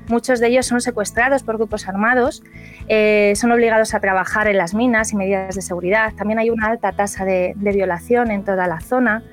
Muchos 0.10 0.42
de 0.42 0.48
ellos 0.48 0.66
son 0.66 0.82
secuestrados 0.82 1.44
por 1.44 1.56
grupos 1.56 1.88
armados, 1.88 2.44
eh, 2.90 3.32
son 3.38 3.54
obligados 3.54 3.94
a 3.94 4.02
trabajar 4.02 4.50
en 4.50 4.58
las 4.58 4.74
minas 4.74 5.14
y 5.14 5.16
medidas 5.16 5.56
de 5.56 5.62
seguridad. 5.62 6.12
También 6.18 6.40
hay 6.40 6.50
una 6.50 6.68
alta 6.68 6.92
tasa 6.92 7.24
de, 7.24 7.54
violación 7.56 8.30
en 8.30 8.44
toda 8.44 8.68
la 8.68 8.82
zona. 8.82 9.24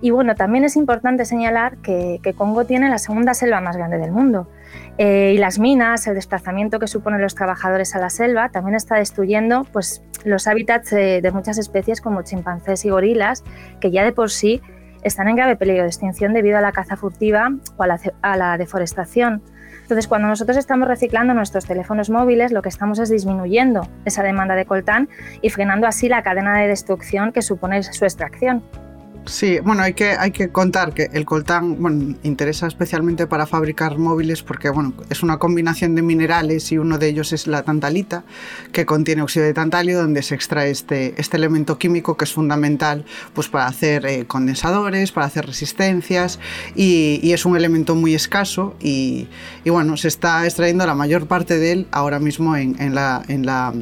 Y 0.00 0.10
bueno, 0.10 0.34
también 0.34 0.64
es 0.64 0.76
importante 0.76 1.24
señalar 1.24 1.78
que, 1.78 2.20
que 2.22 2.34
Congo 2.34 2.64
tiene 2.64 2.88
la 2.90 2.98
segunda 2.98 3.34
selva 3.34 3.60
más 3.60 3.76
grande 3.76 3.98
del 3.98 4.12
mundo. 4.12 4.48
Eh, 4.98 5.32
y 5.34 5.38
las 5.38 5.58
minas, 5.58 6.06
el 6.06 6.14
desplazamiento 6.14 6.78
que 6.78 6.86
suponen 6.86 7.20
los 7.20 7.34
trabajadores 7.34 7.94
a 7.94 7.98
la 7.98 8.10
selva, 8.10 8.48
también 8.48 8.74
está 8.74 8.96
destruyendo 8.96 9.64
pues, 9.72 10.02
los 10.24 10.46
hábitats 10.46 10.90
de, 10.90 11.30
muchas 11.32 11.58
especies 11.58 12.00
como 12.00 12.22
chimpancés 12.22 12.84
y 12.84 12.90
gorilas, 12.90 13.44
que 13.80 13.90
ya 13.90 14.04
de 14.04 14.12
por 14.12 14.30
sí 14.30 14.62
están 15.02 15.28
en 15.28 15.36
grave 15.36 15.56
peligro 15.56 15.82
de 15.82 15.88
extinción 15.88 16.32
debido 16.32 16.58
a 16.58 16.60
la 16.60 16.72
caza 16.72 16.96
furtiva 16.96 17.50
o 17.76 17.82
a 17.82 17.86
la, 17.86 18.00
a 18.22 18.36
la 18.36 18.58
deforestación. 18.58 19.42
Entonces, 19.82 20.08
cuando 20.08 20.26
nosotros 20.26 20.56
estamos 20.56 20.88
reciclando 20.88 21.32
nuestros 21.32 21.64
teléfonos 21.66 22.10
móviles, 22.10 22.50
lo 22.50 22.60
que 22.60 22.68
estamos 22.68 22.98
es 22.98 23.08
disminuyendo 23.08 23.86
esa 24.04 24.24
demanda 24.24 24.56
de 24.56 24.64
coltán 24.64 25.08
y 25.42 25.50
frenando 25.50 25.86
así 25.86 26.08
la 26.08 26.22
cadena 26.22 26.58
de 26.58 26.66
destrucción 26.66 27.30
que 27.32 27.40
supone 27.40 27.82
su 27.84 28.04
extracción. 28.04 28.64
Sí, 29.26 29.58
bueno, 29.58 29.82
hay 29.82 29.94
que, 29.94 30.10
hay 30.10 30.30
que 30.30 30.50
contar 30.50 30.94
que 30.94 31.10
el 31.12 31.24
coltán 31.24 32.16
interesa 32.22 32.68
especialmente 32.68 33.26
para 33.26 33.44
fabricar 33.46 33.98
móviles 33.98 34.44
porque 34.44 34.70
bueno, 34.70 34.94
es 35.10 35.24
una 35.24 35.38
combinación 35.38 35.96
de 35.96 36.02
minerales 36.02 36.70
y 36.70 36.78
uno 36.78 36.96
de 36.96 37.08
ellos 37.08 37.32
es 37.32 37.48
la 37.48 37.64
tantalita, 37.64 38.22
que 38.70 38.86
contiene 38.86 39.22
óxido 39.22 39.44
de 39.44 39.52
tantalio, 39.52 39.98
donde 39.98 40.22
se 40.22 40.36
extrae 40.36 40.70
este, 40.70 41.14
este 41.20 41.36
elemento 41.36 41.76
químico 41.76 42.16
que 42.16 42.24
es 42.24 42.32
fundamental 42.32 43.04
pues, 43.34 43.48
para 43.48 43.66
hacer 43.66 44.06
eh, 44.06 44.26
condensadores, 44.26 45.10
para 45.10 45.26
hacer 45.26 45.46
resistencias 45.46 46.38
y, 46.76 47.32
es 47.36 47.44
un 47.44 47.54
elemento 47.54 47.94
muy 47.94 48.14
escaso 48.14 48.76
y, 48.80 49.28
y, 49.64 49.68
bueno, 49.70 49.98
se 49.98 50.08
está 50.08 50.44
extrayendo 50.46 50.86
la 50.86 50.94
mayor 50.94 51.26
parte 51.26 51.58
de 51.58 51.72
él 51.72 51.86
ahora 51.90 52.18
mismo 52.18 52.56
en, 52.56 52.80
en 52.80 52.94
la 52.94 53.74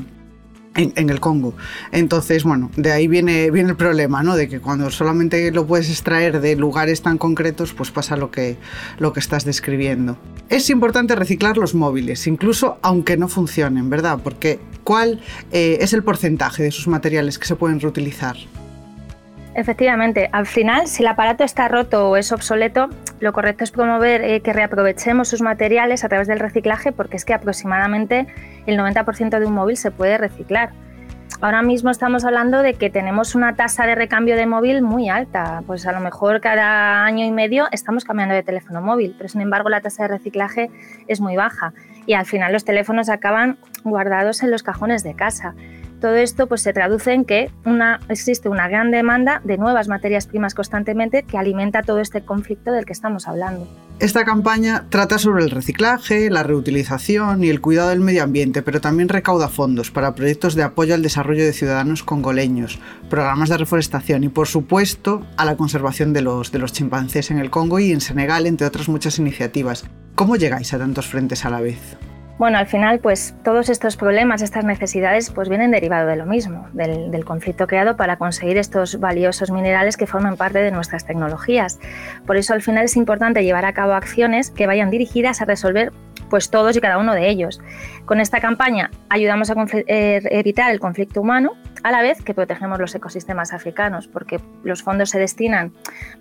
en, 0.76 1.10
el 1.10 1.20
Congo. 1.20 1.54
Entonces, 1.92 2.44
bueno, 2.44 2.70
de 2.76 2.92
ahí 2.92 3.08
viene, 3.08 3.50
viene 3.50 3.70
el 3.70 3.76
problema, 3.76 4.22
¿no? 4.22 4.36
De 4.36 4.48
que 4.48 4.60
cuando 4.60 4.90
solamente 4.90 5.50
lo 5.52 5.66
puedes 5.66 5.90
extraer 5.90 6.40
de 6.40 6.56
lugares 6.56 7.02
tan 7.02 7.18
concretos, 7.18 7.72
pues 7.72 7.90
pasa 7.90 8.16
lo 8.16 8.30
que, 8.30 8.56
lo 8.98 9.12
que 9.12 9.20
estás 9.20 9.44
describiendo. 9.44 10.16
Es 10.48 10.70
importante 10.70 11.14
reciclar 11.14 11.56
los 11.56 11.74
móviles, 11.74 12.26
incluso 12.26 12.78
aunque 12.82 13.16
no 13.16 13.28
funcionen, 13.28 13.88
¿verdad? 13.90 14.18
Porque 14.22 14.58
¿cuál 14.82 15.20
eh, 15.52 15.78
es 15.80 15.92
el 15.92 16.02
porcentaje 16.02 16.62
de 16.62 16.70
sus 16.70 16.88
materiales 16.88 17.38
que 17.38 17.46
se 17.46 17.56
pueden 17.56 17.80
reutilizar? 17.80 18.36
Efectivamente, 19.54 20.28
al 20.32 20.46
final, 20.46 20.88
si 20.88 21.04
el 21.04 21.08
aparato 21.08 21.44
está 21.44 21.68
roto 21.68 22.10
o 22.10 22.16
es 22.16 22.32
obsoleto, 22.32 22.88
lo 23.20 23.32
correcto 23.32 23.62
es 23.62 23.70
promover 23.70 24.22
eh, 24.22 24.40
que 24.40 24.52
reaprovechemos 24.52 25.28
sus 25.28 25.42
materiales 25.42 26.02
a 26.02 26.08
través 26.08 26.26
del 26.26 26.40
reciclaje 26.40 26.90
porque 26.90 27.16
es 27.16 27.24
que 27.24 27.34
aproximadamente 27.34 28.26
el 28.66 28.76
90% 28.76 29.38
de 29.38 29.46
un 29.46 29.54
móvil 29.54 29.76
se 29.76 29.92
puede 29.92 30.18
reciclar. 30.18 30.70
Ahora 31.40 31.62
mismo 31.62 31.90
estamos 31.90 32.24
hablando 32.24 32.62
de 32.62 32.74
que 32.74 32.90
tenemos 32.90 33.34
una 33.34 33.54
tasa 33.54 33.86
de 33.86 33.94
recambio 33.94 34.34
de 34.36 34.46
móvil 34.46 34.82
muy 34.82 35.08
alta, 35.08 35.62
pues 35.66 35.86
a 35.86 35.92
lo 35.92 36.00
mejor 36.00 36.40
cada 36.40 37.04
año 37.04 37.24
y 37.24 37.30
medio 37.30 37.66
estamos 37.70 38.04
cambiando 38.04 38.34
de 38.34 38.42
teléfono 38.42 38.80
móvil, 38.80 39.14
pero 39.16 39.28
sin 39.28 39.40
embargo 39.40 39.68
la 39.68 39.80
tasa 39.80 40.04
de 40.04 40.08
reciclaje 40.08 40.70
es 41.06 41.20
muy 41.20 41.36
baja 41.36 41.74
y 42.06 42.14
al 42.14 42.26
final 42.26 42.52
los 42.52 42.64
teléfonos 42.64 43.08
acaban 43.08 43.58
guardados 43.84 44.42
en 44.42 44.50
los 44.50 44.62
cajones 44.62 45.02
de 45.02 45.14
casa. 45.14 45.54
Todo 46.04 46.16
esto 46.16 46.46
pues, 46.48 46.60
se 46.60 46.74
traduce 46.74 47.14
en 47.14 47.24
que 47.24 47.50
una, 47.64 47.98
existe 48.10 48.50
una 48.50 48.68
gran 48.68 48.90
demanda 48.90 49.40
de 49.42 49.56
nuevas 49.56 49.88
materias 49.88 50.26
primas 50.26 50.52
constantemente 50.52 51.22
que 51.22 51.38
alimenta 51.38 51.82
todo 51.82 51.98
este 51.98 52.22
conflicto 52.22 52.72
del 52.72 52.84
que 52.84 52.92
estamos 52.92 53.26
hablando. 53.26 53.66
Esta 54.00 54.26
campaña 54.26 54.84
trata 54.90 55.16
sobre 55.16 55.44
el 55.44 55.50
reciclaje, 55.50 56.28
la 56.28 56.42
reutilización 56.42 57.42
y 57.42 57.48
el 57.48 57.62
cuidado 57.62 57.88
del 57.88 58.00
medio 58.00 58.22
ambiente, 58.22 58.60
pero 58.60 58.82
también 58.82 59.08
recauda 59.08 59.48
fondos 59.48 59.90
para 59.90 60.14
proyectos 60.14 60.54
de 60.54 60.64
apoyo 60.64 60.94
al 60.94 61.00
desarrollo 61.00 61.42
de 61.42 61.54
ciudadanos 61.54 62.02
congoleños, 62.02 62.78
programas 63.08 63.48
de 63.48 63.56
reforestación 63.56 64.24
y, 64.24 64.28
por 64.28 64.46
supuesto, 64.46 65.26
a 65.38 65.46
la 65.46 65.56
conservación 65.56 66.12
de 66.12 66.20
los, 66.20 66.52
de 66.52 66.58
los 66.58 66.74
chimpancés 66.74 67.30
en 67.30 67.38
el 67.38 67.48
Congo 67.48 67.78
y 67.78 67.92
en 67.92 68.02
Senegal, 68.02 68.44
entre 68.44 68.66
otras 68.66 68.90
muchas 68.90 69.18
iniciativas. 69.18 69.86
¿Cómo 70.14 70.36
llegáis 70.36 70.74
a 70.74 70.78
tantos 70.78 71.06
frentes 71.06 71.46
a 71.46 71.48
la 71.48 71.62
vez? 71.62 71.96
Bueno, 72.36 72.58
al 72.58 72.66
final, 72.66 72.98
pues 72.98 73.32
todos 73.44 73.68
estos 73.68 73.96
problemas, 73.96 74.42
estas 74.42 74.64
necesidades, 74.64 75.30
pues 75.30 75.48
vienen 75.48 75.70
derivados 75.70 76.08
de 76.08 76.16
lo 76.16 76.26
mismo, 76.26 76.68
del, 76.72 77.24
conflicto 77.24 77.68
creado 77.68 77.96
para 77.96 78.16
conseguir 78.16 78.58
estos 78.58 78.98
valiosos 78.98 79.52
minerales 79.52 79.96
que 79.96 80.08
forman 80.08 80.36
parte 80.36 80.58
de 80.58 80.72
nuestras 80.72 81.06
tecnologías. 81.06 81.78
Por 82.26 82.36
eso, 82.36 82.52
al 82.52 82.60
final 82.60 82.86
es 82.86 82.96
importante 82.96 83.44
llevar 83.44 83.64
a 83.64 83.72
cabo 83.72 83.92
acciones 83.92 84.50
que 84.50 84.66
vayan 84.66 84.90
dirigidas 84.90 85.40
a 85.42 85.44
resolver 85.44 85.92
pues 86.28 86.50
todos 86.50 86.76
y 86.76 86.80
cada 86.80 86.98
uno 86.98 87.14
de 87.14 87.28
ellos. 87.28 87.60
Con 88.04 88.20
esta 88.20 88.40
campaña 88.40 88.90
ayudamos 89.08 89.50
a 89.50 89.54
eh, 89.86 90.20
evitar 90.30 90.72
el 90.72 90.80
conflicto 90.80 91.20
humano 91.20 91.52
a 91.84 91.90
la 91.90 92.00
vez 92.00 92.22
que 92.22 92.32
protegemos 92.32 92.80
los 92.80 92.94
ecosistemas 92.94 93.52
africanos, 93.52 94.08
porque 94.08 94.40
los 94.62 94.82
fondos 94.82 95.10
se 95.10 95.18
destinan 95.18 95.74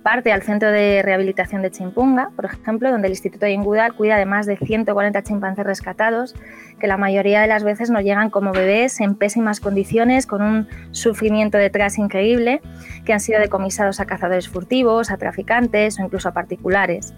parte 0.03 0.33
al 0.33 0.41
Centro 0.41 0.69
de 0.69 1.01
Rehabilitación 1.01 1.61
de 1.61 1.71
Chimpunga, 1.71 2.31
por 2.35 2.43
ejemplo, 2.43 2.91
donde 2.91 3.07
el 3.07 3.13
Instituto 3.13 3.47
Yengudal 3.47 3.95
cuida 3.95 4.17
de 4.17 4.25
más 4.25 4.45
de 4.45 4.57
140 4.57 5.23
chimpancés 5.23 5.65
rescatados, 5.65 6.35
que 6.81 6.87
la 6.87 6.97
mayoría 6.97 7.39
de 7.39 7.47
las 7.47 7.63
veces 7.63 7.89
nos 7.89 8.03
llegan 8.03 8.29
como 8.29 8.51
bebés 8.51 8.99
en 8.99 9.15
pésimas 9.15 9.61
condiciones, 9.61 10.27
con 10.27 10.41
un 10.41 10.67
sufrimiento 10.91 11.57
detrás 11.57 11.97
increíble, 11.97 12.61
que 13.05 13.13
han 13.13 13.21
sido 13.21 13.39
decomisados 13.39 14.01
a 14.01 14.05
cazadores 14.05 14.49
furtivos, 14.49 15.11
a 15.11 15.17
traficantes 15.17 15.97
o 15.97 16.03
incluso 16.03 16.27
a 16.27 16.33
particulares. 16.33 17.13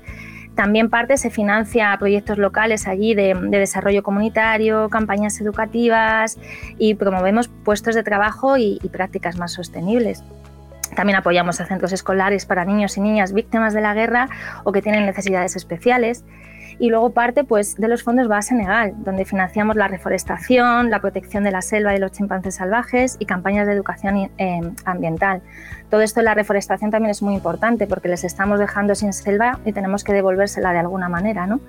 También 0.55 0.89
parte 0.89 1.17
se 1.17 1.29
financia 1.29 1.91
a 1.91 1.99
proyectos 1.99 2.37
locales 2.37 2.87
allí 2.87 3.13
de, 3.13 3.33
desarrollo 3.51 4.03
comunitario, 4.03 4.89
campañas 4.89 5.39
educativas 5.41 6.39
y 6.77 6.95
promovemos 6.95 7.49
puestos 7.49 7.93
de 7.95 8.03
trabajo 8.03 8.57
y, 8.57 8.79
y 8.81 8.89
prácticas 8.89 9.37
más 9.37 9.51
sostenibles. 9.51 10.23
También 10.95 11.17
apoyamos 11.17 11.59
a 11.59 11.65
centros 11.65 11.91
escolares 11.91 12.45
para 12.45 12.63
niños 12.63 12.95
y 12.97 13.01
niñas 13.01 13.33
víctimas 13.33 13.73
de 13.73 13.81
la 13.81 13.93
guerra 13.93 14.29
o 14.63 14.71
que 14.71 14.81
tienen 14.81 15.05
necesidades 15.05 15.55
especiales. 15.55 16.23
Y 16.79 16.89
luego 16.89 17.11
parte 17.11 17.43
pues, 17.43 17.75
de 17.75 17.87
los 17.87 18.03
fondos 18.03 18.29
va 18.29 18.37
a 18.37 18.41
Senegal, 18.41 18.93
donde 18.97 19.25
financiamos 19.25 19.75
la 19.75 19.87
reforestación, 19.87 20.89
la 20.89 20.99
protección 20.99 21.43
de 21.43 21.51
la 21.51 21.61
selva 21.61 21.95
y 21.95 21.99
los 21.99 22.11
chimpancés 22.11 22.55
salvajes 22.55 23.17
y 23.19 23.25
campañas 23.25 23.67
de 23.67 23.73
educación 23.73 24.29
eh, 24.37 24.61
ambiental. 24.85 25.41
Todo 25.89 26.01
esto 26.01 26.19
de 26.19 26.25
la 26.25 26.33
reforestación 26.33 26.91
también 26.91 27.11
es 27.11 27.21
muy 27.21 27.35
importante 27.35 27.87
porque 27.87 28.07
les 28.07 28.23
estamos 28.23 28.59
dejando 28.59 28.95
sin 28.95 29.13
selva 29.13 29.59
y 29.65 29.71
tenemos 29.71 30.03
que 30.03 30.13
devolvérsela 30.13 30.73
de 30.73 30.79
alguna 30.79 31.09
manera. 31.09 31.47
¿no? 31.47 31.59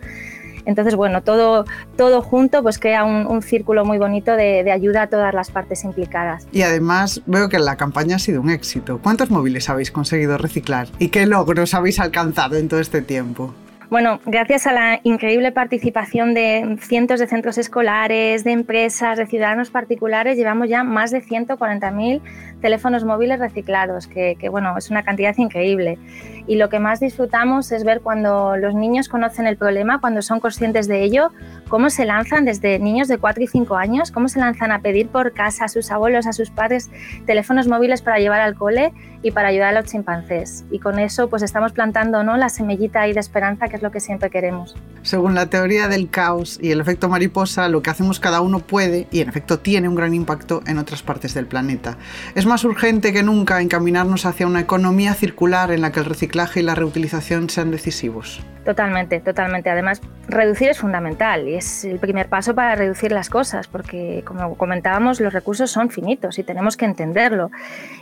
Entonces, 0.64 0.96
bueno, 0.96 1.22
todo, 1.22 1.64
todo 1.96 2.20
junto 2.20 2.62
pues 2.62 2.78
crea 2.78 3.04
un, 3.04 3.42
círculo 3.42 3.84
muy 3.84 3.98
bonito 3.98 4.32
de, 4.32 4.64
de, 4.64 4.72
ayuda 4.72 5.02
a 5.02 5.06
todas 5.06 5.32
las 5.32 5.50
partes 5.50 5.84
implicadas. 5.84 6.48
Y 6.50 6.62
además 6.62 7.22
veo 7.26 7.48
que 7.48 7.58
la 7.58 7.76
campaña 7.76 8.16
ha 8.16 8.18
sido 8.18 8.40
un 8.40 8.50
éxito. 8.50 8.98
¿Cuántos 9.00 9.30
móviles 9.30 9.68
habéis 9.70 9.92
conseguido 9.92 10.36
reciclar 10.38 10.88
y 10.98 11.08
qué 11.08 11.26
logros 11.26 11.75
habéis 11.75 12.00
alcanzado 12.00 12.56
en 12.56 12.68
todo 12.68 12.80
este 12.80 13.02
tiempo? 13.02 13.54
Bueno, 13.88 14.19
gracias 14.26 14.66
a 14.66 14.73
la 14.73 15.00
increíble 15.05 15.52
participación 15.52 16.35
de 16.35 16.76
cientos 16.81 17.21
de 17.21 17.28
centros 17.28 17.57
escolares, 17.57 18.43
de 18.43 18.50
empresas, 18.50 19.16
de 19.16 19.26
ciudadanos 19.26 19.71
particulares, 19.71 20.37
llevamos 20.37 20.69
ya 20.69 20.83
más 20.83 21.12
de 21.12 21.23
140.000 21.23 22.21
teléfonos 22.66 23.04
móviles 23.04 23.38
reciclados, 23.38 24.08
que, 24.08 24.37
bueno, 24.50 24.76
es 24.76 24.90
una 24.90 25.04
cantidad 25.04 25.32
increíble. 25.38 26.00
Y 26.49 26.56
lo 26.56 26.68
que 26.68 26.80
más 26.80 26.99
disfrutamos 26.99 27.70
es 27.70 27.85
ver 27.85 28.00
cuando 28.00 28.56
los 28.56 28.75
niños 28.75 29.08
conocen 29.08 29.46
el 29.46 29.56
problema, 29.56 30.00
cuando 30.00 30.20
son 30.20 30.40
conscientes 30.40 30.88
de 30.88 31.04
ello, 31.04 31.30
cómo 31.68 31.90
se 31.90 32.04
lanzan 32.04 32.44
desde 32.44 32.80
niños 32.80 33.06
de 33.06 33.18
4 33.18 33.44
y 33.44 33.46
5 33.46 33.76
años, 33.76 34.11
cómo 34.11 34.28
se 34.28 34.40
lanzan 34.40 34.73
a 34.73 34.80
pedir 34.80 35.06
por 35.06 35.32
casa 35.32 35.66
a 35.66 35.68
sus 35.68 35.92
abuelos, 35.92 36.26
a 36.26 36.32
sus 36.32 36.50
padres, 36.50 36.90
teléfonos 37.25 37.68
móviles 37.68 38.02
para 38.02 38.18
llevar 38.18 38.40
al 38.40 38.56
cole 38.56 38.92
y 39.23 39.30
para 39.30 39.49
ayudar 39.49 39.76
a 39.76 39.80
los 39.80 39.90
chimpancés. 39.90 40.64
Y 40.73 40.80
con 40.80 40.99
eso 40.99 41.28
pues 41.28 41.42
estamos 41.42 41.73
plantando 41.73 42.25
¿no? 42.25 42.37
la 42.37 42.49
semillita 42.49 43.02
ahí 43.02 43.12
de 43.12 43.20
esperanza, 43.20 43.68
que 43.68 43.76
es 43.76 43.82
lo 43.82 43.92
que 43.92 44.00
siempre 44.00 44.28
queremos. 44.28 44.76
Según 45.02 45.37
la 45.37 45.50
teoría 45.50 45.87
del 45.87 46.11
caos 46.11 46.58
y 46.61 46.73
el 46.73 46.80
efecto 46.80 47.08
mariposa, 47.08 47.68
lo 47.68 47.80
que 47.82 47.90
hacemos 47.90 48.18
cada 48.18 48.40
uno 48.40 48.58
puede 48.58 49.06
y 49.12 49.20
en 49.20 49.28
efecto 49.28 49.61
tiene 49.61 49.88
un 49.88 49.94
gran 49.94 50.14
impacto 50.14 50.62
en 50.66 50.78
otras 50.78 51.02
partes 51.02 51.35
del 51.35 51.46
planeta. 51.46 51.96
Es 52.35 52.46
más 52.46 52.55
urgente 52.64 53.12
que 53.12 53.22
nunca 53.22 53.60
encaminarnos 53.60 54.26
hacia 54.26 54.46
una 54.46 54.60
economía 54.60 55.14
circular 55.14 55.70
en 55.70 55.82
la 55.82 55.92
que 55.92 56.00
el 56.00 56.06
reciclaje 56.06 56.60
y 56.60 56.62
la 56.62 56.75
reutilización 56.75 57.50
sean 57.50 57.70
decisivos. 57.70 58.42
Totalmente, 58.64 59.20
totalmente. 59.20 59.70
Además, 59.70 60.00
reducir 60.28 60.68
es 60.68 60.78
fundamental 60.78 61.46
y 61.46 61.54
es 61.54 61.84
el 61.84 62.00
primer 62.00 62.28
paso 62.28 62.54
para 62.54 62.75
reducir 62.75 63.12
las 63.12 63.30
cosas, 63.30 63.68
porque 63.68 64.22
como 64.25 64.56
comentábamos, 64.56 65.20
los 65.20 65.32
recursos 65.32 65.70
son 65.70 65.88
finitos 65.88 66.38
y 66.40 66.42
tenemos 66.42 66.76
que 66.76 66.84
entenderlo. 66.84 67.52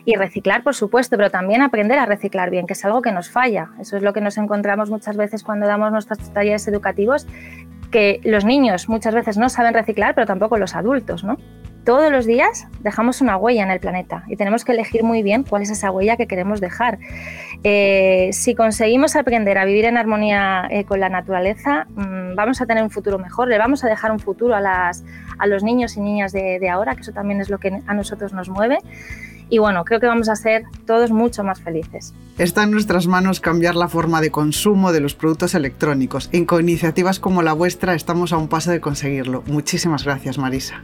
Y 0.06 0.16
reciclar, 0.16 0.62
por 0.62 0.75
supuesto, 0.75 1.16
pero 1.18 1.30
también 1.30 1.61
aprender 1.61 1.99
a 1.99 2.06
reciclar 2.06 2.50
bien, 2.50 2.66
que 2.66 2.73
es 2.73 2.84
algo 2.84 3.02
que 3.02 3.12
nos 3.12 3.30
falla. 3.30 3.70
Eso 3.78 3.99
es 3.99 4.02
lo 4.02 4.14
que 4.14 4.23
nos 4.23 4.38
encontramos 4.38 4.88
muchas 4.88 5.18
veces 5.18 5.42
cuando 5.42 5.66
damos 5.66 5.92
nuestros 5.92 6.18
talleres 6.32 6.66
educativos, 6.66 7.26
que 7.90 8.20
los 8.25 8.44
niños 8.44 8.88
muchas 8.88 9.14
veces 9.14 9.37
no 9.37 9.50
saben 9.50 9.75
reciclar, 9.75 10.14
pero 10.14 10.26
tampoco 10.26 10.56
los 10.56 10.75
adultos, 10.75 11.25
¿no? 11.25 11.37
Todos 11.85 12.11
los 12.11 12.26
días 12.26 12.67
dejamos 12.81 13.21
una 13.21 13.37
huella 13.37 13.62
en 13.62 13.71
el 13.71 13.81
planeta 13.81 14.25
y 14.26 14.37
tenemos 14.37 14.64
que 14.64 14.73
elegir 14.73 15.05
muy 15.05 15.23
bien 15.23 15.45
cuál 15.45 15.62
es 15.62 15.71
esa 15.71 15.91
huella 15.91 16.17
que 16.17 16.26
queremos 16.26 16.61
dejar. 16.61 16.99
Eh, 17.62 18.31
si 18.33 18.55
conseguimos 18.55 19.17
aprender 19.17 19.59
a 19.59 19.64
vivir 19.64 19.85
en 19.85 19.97
armonía 19.97 20.67
eh, 20.71 20.85
con 20.85 21.00
la 21.00 21.09
naturaleza, 21.09 21.87
mm, 21.95 22.35
vamos 22.35 22.61
a 22.61 22.67
tener 22.67 22.83
un 22.83 22.91
futuro 22.91 23.19
mejor, 23.19 23.49
le 23.49 23.59
vamos 23.59 23.85
a 23.85 23.88
dejar 23.88 24.12
un 24.12 24.19
futuro 24.19 24.55
a, 24.55 24.93
los 25.47 25.62
niños 25.62 25.97
y 25.97 26.00
niñas 26.00 26.33
de, 26.33 26.59
de 26.59 26.69
ahora, 26.69 26.95
que 26.95 27.03
eso 27.03 27.12
también 27.12 27.41
es 27.41 27.50
lo 27.50 27.59
que 27.59 27.81
a 27.87 27.95
nosotros 27.95 28.33
nos 28.33 28.49
mueve 28.49 28.79
y 29.50 29.59
bueno, 29.59 29.85
creo 29.85 30.00
que 30.00 30.07
vamos 30.07 30.29
a 30.29 30.37
ser 30.37 30.64
todos 30.87 31.11
mucho 31.11 31.45
más 31.45 31.61
felices. 31.61 32.14
Está 32.38 32.64
en 32.64 32.71
nuestras 32.71 33.07
manos 33.07 33.41
cambiar 33.41 33.76
la 33.76 33.88
forma 33.88 34.21
de 34.21 34.31
consumo 34.31 34.93
de 34.93 35.00
los 35.00 35.14
productos 35.14 35.55
electrónicos 35.55 36.29
y 36.33 36.45
con 36.45 36.62
iniciativas 36.62 37.21
como 37.21 37.43
la 37.43 37.53
vuestra 37.53 37.95
estamos 37.95 38.33
a 38.33 38.37
un 38.37 38.49
paso 38.49 38.71
de 38.71 38.81
conseguirlo. 38.81 39.43
Muchísimas 39.47 40.05
gracias, 40.05 40.38
Marisa. 40.38 40.83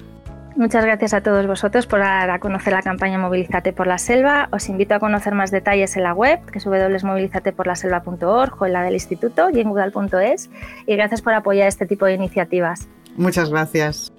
Muchas 0.61 0.85
gracias 0.85 1.15
a 1.15 1.23
todos 1.23 1.47
vosotros 1.47 1.87
por 1.87 2.01
dar 2.01 2.29
a 2.29 2.39
conocer 2.39 2.75
la 2.75 2.83
campaña 2.83 3.17
Movilízate 3.17 3.73
por 3.73 3.87
la 3.87 3.97
Selva. 3.97 4.51
Os 4.53 4.69
invito 4.69 4.95
a 4.95 5.01
conocer 5.01 5.35
más 5.35 5.51
detalles 5.51 5.97
en 5.97 6.03
la 6.03 6.13
web, 6.13 6.39
que 6.53 6.59
es 6.59 6.67
www.movilizateporlaselva.org 6.67 8.61
o 8.61 8.67
en 8.67 8.73
la 8.75 8.83
del 8.83 8.93
instituto 8.93 9.49
y 9.49 9.61
en 9.61 9.71
google.es. 9.71 10.51
Y 10.87 10.97
gracias 10.97 11.23
por 11.23 11.33
apoyar 11.33 11.67
este 11.67 11.87
tipo 11.87 12.05
de 12.05 12.13
iniciativas. 12.13 12.89
Muchas 13.17 13.49
gracias. 13.49 14.13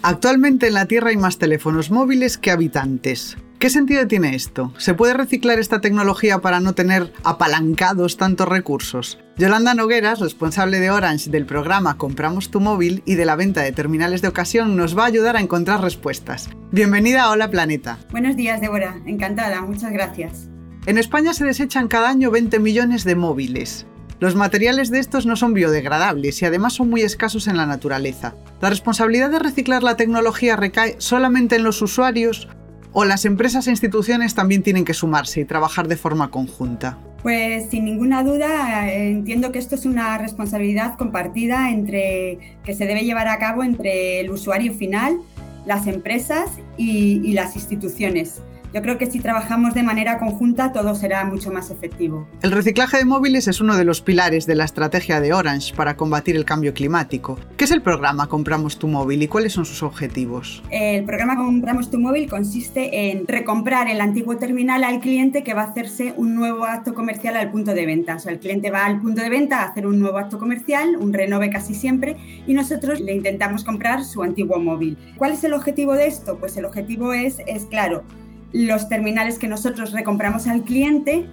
Actualmente 0.00 0.68
en 0.68 0.74
la 0.74 0.86
Tierra 0.86 1.08
hay 1.08 1.16
más 1.16 1.38
teléfonos 1.38 1.90
móviles 1.90 2.38
que 2.38 2.52
habitantes. 2.52 3.36
¿Qué 3.62 3.70
sentido 3.70 4.08
tiene 4.08 4.34
esto? 4.34 4.74
¿Se 4.76 4.92
puede 4.92 5.14
reciclar 5.14 5.60
esta 5.60 5.80
tecnología 5.80 6.40
para 6.40 6.58
no 6.58 6.74
tener 6.74 7.12
apalancados 7.22 8.16
tantos 8.16 8.48
recursos? 8.48 9.20
Yolanda 9.38 9.72
Nogueras, 9.74 10.18
responsable 10.18 10.80
de 10.80 10.90
Orange 10.90 11.30
del 11.30 11.46
programa 11.46 11.96
Compramos 11.96 12.50
tu 12.50 12.58
móvil 12.58 13.04
y 13.06 13.14
de 13.14 13.24
la 13.24 13.36
venta 13.36 13.60
de 13.60 13.70
terminales 13.70 14.20
de 14.20 14.26
ocasión, 14.26 14.76
nos 14.76 14.98
va 14.98 15.04
a 15.04 15.06
ayudar 15.06 15.36
a 15.36 15.40
encontrar 15.40 15.80
respuestas. 15.80 16.50
Bienvenida 16.72 17.22
a 17.22 17.30
Hola 17.30 17.52
Planeta. 17.52 18.00
Buenos 18.10 18.34
días, 18.34 18.60
Débora. 18.60 19.00
Encantada. 19.06 19.62
Muchas 19.62 19.92
gracias. 19.92 20.48
En 20.86 20.98
España 20.98 21.32
se 21.32 21.44
desechan 21.44 21.86
cada 21.86 22.08
año 22.08 22.32
20 22.32 22.58
millones 22.58 23.04
de 23.04 23.14
móviles. 23.14 23.86
Los 24.18 24.34
materiales 24.34 24.90
de 24.90 24.98
estos 24.98 25.24
no 25.24 25.36
son 25.36 25.54
biodegradables 25.54 26.42
y 26.42 26.46
además 26.46 26.72
son 26.72 26.90
muy 26.90 27.02
escasos 27.02 27.46
en 27.46 27.56
la 27.56 27.66
naturaleza. 27.66 28.34
¿La 28.60 28.70
responsabilidad 28.70 29.30
de 29.30 29.38
reciclar 29.38 29.84
la 29.84 29.96
tecnología 29.96 30.56
recae 30.56 30.96
solamente 30.98 31.54
en 31.54 31.62
los 31.62 31.80
usuarios 31.80 32.48
o 32.92 33.04
las 33.04 33.24
empresas 33.24 33.66
e 33.66 33.70
instituciones 33.70 34.34
también 34.34 34.62
tienen 34.62 34.84
que 34.84 34.94
sumarse 34.94 35.40
y 35.40 35.44
trabajar 35.44 35.88
de 35.88 35.96
forma 35.96 36.30
conjunta? 36.30 36.98
Pues 37.22 37.70
sin 37.70 37.84
ninguna 37.84 38.24
duda 38.24 38.92
entiendo 38.92 39.52
que 39.52 39.58
esto 39.58 39.76
es 39.76 39.86
una 39.86 40.18
responsabilidad 40.18 40.96
compartida 40.96 41.70
entre 41.70 42.56
que 42.64 42.74
se 42.74 42.86
debe 42.86 43.04
llevar 43.04 43.28
a 43.28 43.38
cabo 43.38 43.62
entre 43.62 44.20
el 44.20 44.30
usuario 44.30 44.74
final, 44.74 45.18
las 45.64 45.86
empresas 45.86 46.50
y, 46.76 47.20
y 47.24 47.32
las 47.32 47.54
instituciones. 47.54 48.42
Yo 48.74 48.80
creo 48.80 48.96
que 48.96 49.10
si 49.10 49.20
trabajamos 49.20 49.74
de 49.74 49.82
manera 49.82 50.18
conjunta 50.18 50.72
todo 50.72 50.94
será 50.94 51.26
mucho 51.26 51.52
más 51.52 51.70
efectivo. 51.70 52.26
El 52.40 52.52
reciclaje 52.52 52.96
de 52.96 53.04
móviles 53.04 53.46
es 53.46 53.60
uno 53.60 53.76
de 53.76 53.84
los 53.84 54.00
pilares 54.00 54.46
de 54.46 54.54
la 54.54 54.64
estrategia 54.64 55.20
de 55.20 55.34
Orange 55.34 55.74
para 55.74 55.94
combatir 55.96 56.36
el 56.36 56.46
cambio 56.46 56.72
climático. 56.72 57.38
¿Qué 57.58 57.64
es 57.64 57.70
el 57.70 57.82
programa 57.82 58.28
Compramos 58.28 58.78
tu 58.78 58.88
móvil 58.88 59.22
y 59.22 59.28
cuáles 59.28 59.52
son 59.52 59.66
sus 59.66 59.82
objetivos? 59.82 60.62
El 60.70 61.04
programa 61.04 61.36
Compramos 61.36 61.90
tu 61.90 61.98
móvil 61.98 62.30
consiste 62.30 63.10
en 63.10 63.26
recomprar 63.26 63.88
el 63.88 64.00
antiguo 64.00 64.38
terminal 64.38 64.84
al 64.84 65.00
cliente 65.00 65.42
que 65.42 65.52
va 65.52 65.62
a 65.62 65.66
hacerse 65.66 66.14
un 66.16 66.34
nuevo 66.34 66.64
acto 66.64 66.94
comercial 66.94 67.36
al 67.36 67.50
punto 67.50 67.74
de 67.74 67.84
venta. 67.84 68.16
O 68.16 68.18
sea, 68.20 68.32
el 68.32 68.38
cliente 68.38 68.70
va 68.70 68.86
al 68.86 69.02
punto 69.02 69.20
de 69.20 69.28
venta 69.28 69.60
a 69.60 69.64
hacer 69.64 69.86
un 69.86 69.98
nuevo 69.98 70.16
acto 70.16 70.38
comercial, 70.38 70.96
un 70.96 71.12
renove 71.12 71.50
casi 71.50 71.74
siempre, 71.74 72.16
y 72.46 72.54
nosotros 72.54 73.00
le 73.00 73.14
intentamos 73.14 73.64
comprar 73.64 74.02
su 74.02 74.22
antiguo 74.22 74.58
móvil. 74.58 74.96
¿Cuál 75.18 75.32
es 75.32 75.44
el 75.44 75.52
objetivo 75.52 75.92
de 75.92 76.06
esto? 76.06 76.38
Pues 76.38 76.56
el 76.56 76.64
objetivo 76.64 77.12
es, 77.12 77.38
es 77.46 77.66
claro, 77.66 78.04
los 78.52 78.88
terminales 78.88 79.38
que 79.38 79.48
nosotros 79.48 79.92
recompramos 79.92 80.46
al 80.46 80.62
cliente, 80.62 81.26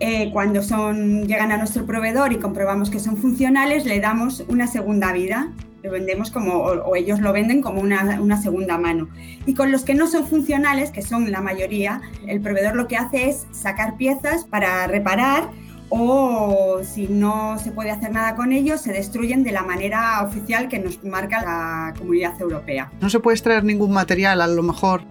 eh, 0.00 0.30
cuando 0.32 0.62
son, 0.62 1.26
llegan 1.26 1.52
a 1.52 1.56
nuestro 1.56 1.86
proveedor 1.86 2.32
y 2.32 2.36
comprobamos 2.36 2.90
que 2.90 2.98
son 2.98 3.16
funcionales, 3.16 3.84
le 3.84 4.00
damos 4.00 4.44
una 4.48 4.66
segunda 4.66 5.12
vida. 5.12 5.52
Lo 5.82 5.90
vendemos 5.90 6.30
como, 6.30 6.54
o, 6.54 6.96
ellos 6.96 7.20
lo 7.20 7.32
venden 7.32 7.60
como 7.60 7.80
una, 7.80 8.18
una, 8.20 8.40
segunda 8.40 8.78
mano. 8.78 9.08
Y 9.46 9.54
con 9.54 9.70
los 9.70 9.84
que 9.84 9.94
no 9.94 10.06
son 10.06 10.26
funcionales, 10.26 10.90
que 10.90 11.02
son 11.02 11.30
la 11.30 11.42
mayoría, 11.42 12.00
el 12.26 12.40
proveedor 12.40 12.74
lo 12.74 12.88
que 12.88 12.96
hace 12.96 13.28
es 13.28 13.46
sacar 13.52 13.96
piezas 13.96 14.44
para 14.44 14.86
reparar 14.86 15.50
o 15.90 16.80
si 16.82 17.06
no 17.06 17.58
se 17.58 17.70
puede 17.70 17.90
hacer 17.90 18.10
nada 18.10 18.34
con 18.34 18.52
ellos, 18.52 18.80
se 18.80 18.92
destruyen 18.92 19.44
de 19.44 19.52
la 19.52 19.62
manera 19.62 20.22
oficial 20.22 20.68
que 20.68 20.78
nos 20.78 21.04
marca 21.04 21.42
la 21.42 21.94
comunidad 21.96 22.40
europea. 22.40 22.90
No 23.00 23.10
se 23.10 23.20
puede 23.20 23.34
extraer 23.36 23.62
ningún 23.62 23.92
material, 23.92 24.40
a 24.40 24.46
lo 24.48 24.62
mejor 24.62 25.02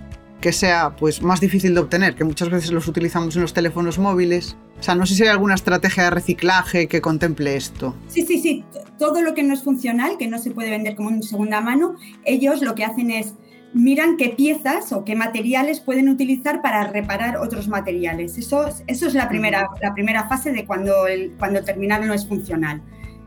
que 0.43 0.51
sea 0.51 0.93
pues, 0.97 1.21
más 1.21 1.39
difícil 1.39 1.73
de 1.73 1.79
obtener, 1.79 2.15
que 2.15 2.25
muchas 2.25 2.49
veces 2.49 2.69
los 2.71 2.89
utilizamos 2.89 3.33
en 3.37 3.43
los 3.43 3.53
teléfonos 3.53 3.97
móviles. 3.97 4.57
O 4.77 4.83
sea, 4.83 4.93
no 4.93 5.05
sé 5.05 5.15
si 5.15 5.23
hay 5.23 5.29
alguna 5.29 5.55
estrategia 5.55 6.03
de 6.03 6.09
reciclaje 6.09 6.89
que 6.89 6.99
contemple 6.99 7.55
esto. 7.55 7.95
Sí, 8.09 8.23
sí, 8.23 8.39
sí. 8.39 8.65
Todo 8.99 9.21
lo 9.21 9.35
que 9.35 9.43
no 9.43 9.53
es 9.53 9.63
funcional, 9.63 10.17
que 10.17 10.27
no 10.27 10.39
se 10.39 10.51
puede 10.51 10.69
vender 10.69 10.97
como 10.97 11.11
en 11.11 11.23
segunda 11.23 11.61
mano, 11.61 11.95
ellos 12.25 12.61
lo 12.61 12.75
que 12.75 12.83
hacen 12.83 13.09
es 13.09 13.35
miran 13.73 14.17
qué 14.17 14.29
piezas 14.35 14.91
o 14.91 15.05
qué 15.05 15.15
materiales 15.15 15.79
pueden 15.79 16.09
utilizar 16.09 16.61
para 16.61 16.91
reparar 16.91 17.37
otros 17.37 17.69
materiales. 17.69 18.37
Eso, 18.37 18.65
eso 18.85 19.07
es 19.07 19.13
la 19.13 19.29
primera, 19.29 19.69
la 19.81 19.93
primera 19.93 20.27
fase 20.27 20.51
de 20.51 20.65
cuando 20.65 21.07
el, 21.07 21.31
cuando 21.39 21.59
el 21.59 21.65
terminal 21.65 22.05
no 22.05 22.13
es 22.13 22.27
funcional. 22.27 22.81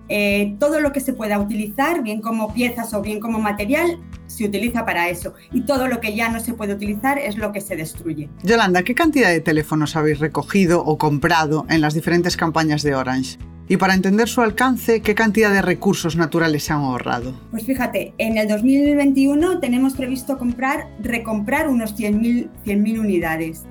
Eh, 0.09 0.57
todo 0.59 0.81
lo 0.81 0.93
que 0.93 1.01
se 1.01 1.13
pueda 1.13 1.39
utilizar, 1.39 2.03
bien 2.03 2.21
como 2.21 2.53
piezas 2.53 2.95
o 2.95 3.03
bien 3.03 3.21
como 3.21 3.39
material, 3.39 3.99
se 4.27 4.45
utiliza 4.45 4.85
para 4.85 5.09
eso. 5.09 5.35
Y 5.53 5.63
todo 5.63 5.89
lo 5.89 6.01
que 6.01 6.15
ya 6.15 6.29
no 6.29 6.41
se 6.41 6.55
puede 6.55 6.75
utilizar 6.75 7.19
es 7.19 7.37
lo 7.37 7.53
que 7.53 7.61
se 7.61 7.77
destruye. 7.77 8.29
Yolanda, 8.43 8.83
¿qué 8.83 8.95
cantidad 8.95 9.31
de 9.31 9.41
teléfonos 9.41 9.97
habéis 9.97 10.19
recogido 10.19 10.85
o 10.85 10.99
comprado 10.99 11.67
en 11.69 11.81
las 11.81 11.95
diferentes 11.95 12.37
campañas 12.37 12.83
de 12.83 12.95
Orange? 12.95 13.39
Y 13.69 13.79
para 13.79 13.95
entender 13.95 14.29
su 14.29 14.43
alcance, 14.43 15.01
¿qué 15.03 15.17
cantidad 15.17 15.53
de 15.53 15.61
recursos 15.61 16.15
naturales 16.15 16.63
se 16.63 16.73
han 16.73 16.83
ahorrado? 16.83 17.35
Pues 17.51 17.65
fíjate, 17.65 18.15
en 18.19 18.39
el 18.39 18.47
2021 18.47 19.59
tenemos 19.59 19.95
previsto 19.95 20.39
comprar, 20.39 20.89
recomprar 21.01 21.69
unos 21.69 21.97
100.000 21.97 22.49
100 22.65 23.01
unidades. 23.01 23.65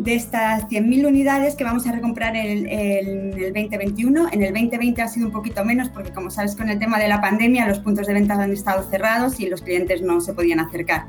De 0.00 0.14
estas 0.14 0.66
100.000 0.68 1.06
unidades 1.06 1.56
que 1.56 1.64
vamos 1.64 1.86
a 1.86 1.92
recomprar 1.92 2.34
en 2.34 2.66
el, 2.66 3.52
2021. 3.52 4.28
En 4.32 4.42
el 4.42 4.54
2020 4.54 5.02
ha 5.02 5.08
sido 5.08 5.26
un 5.26 5.32
poquito 5.32 5.62
menos 5.62 5.90
porque, 5.90 6.10
como 6.10 6.30
sabes, 6.30 6.56
con 6.56 6.70
el 6.70 6.78
tema 6.78 6.98
de 6.98 7.06
la 7.06 7.20
pandemia 7.20 7.68
los 7.68 7.80
puntos 7.80 8.06
de 8.06 8.14
venta 8.14 8.34
han 8.34 8.50
estado 8.50 8.82
cerrados 8.88 9.38
y 9.40 9.48
los 9.50 9.60
clientes 9.60 10.00
no 10.00 10.22
se 10.22 10.32
podían 10.32 10.58
acercar. 10.58 11.06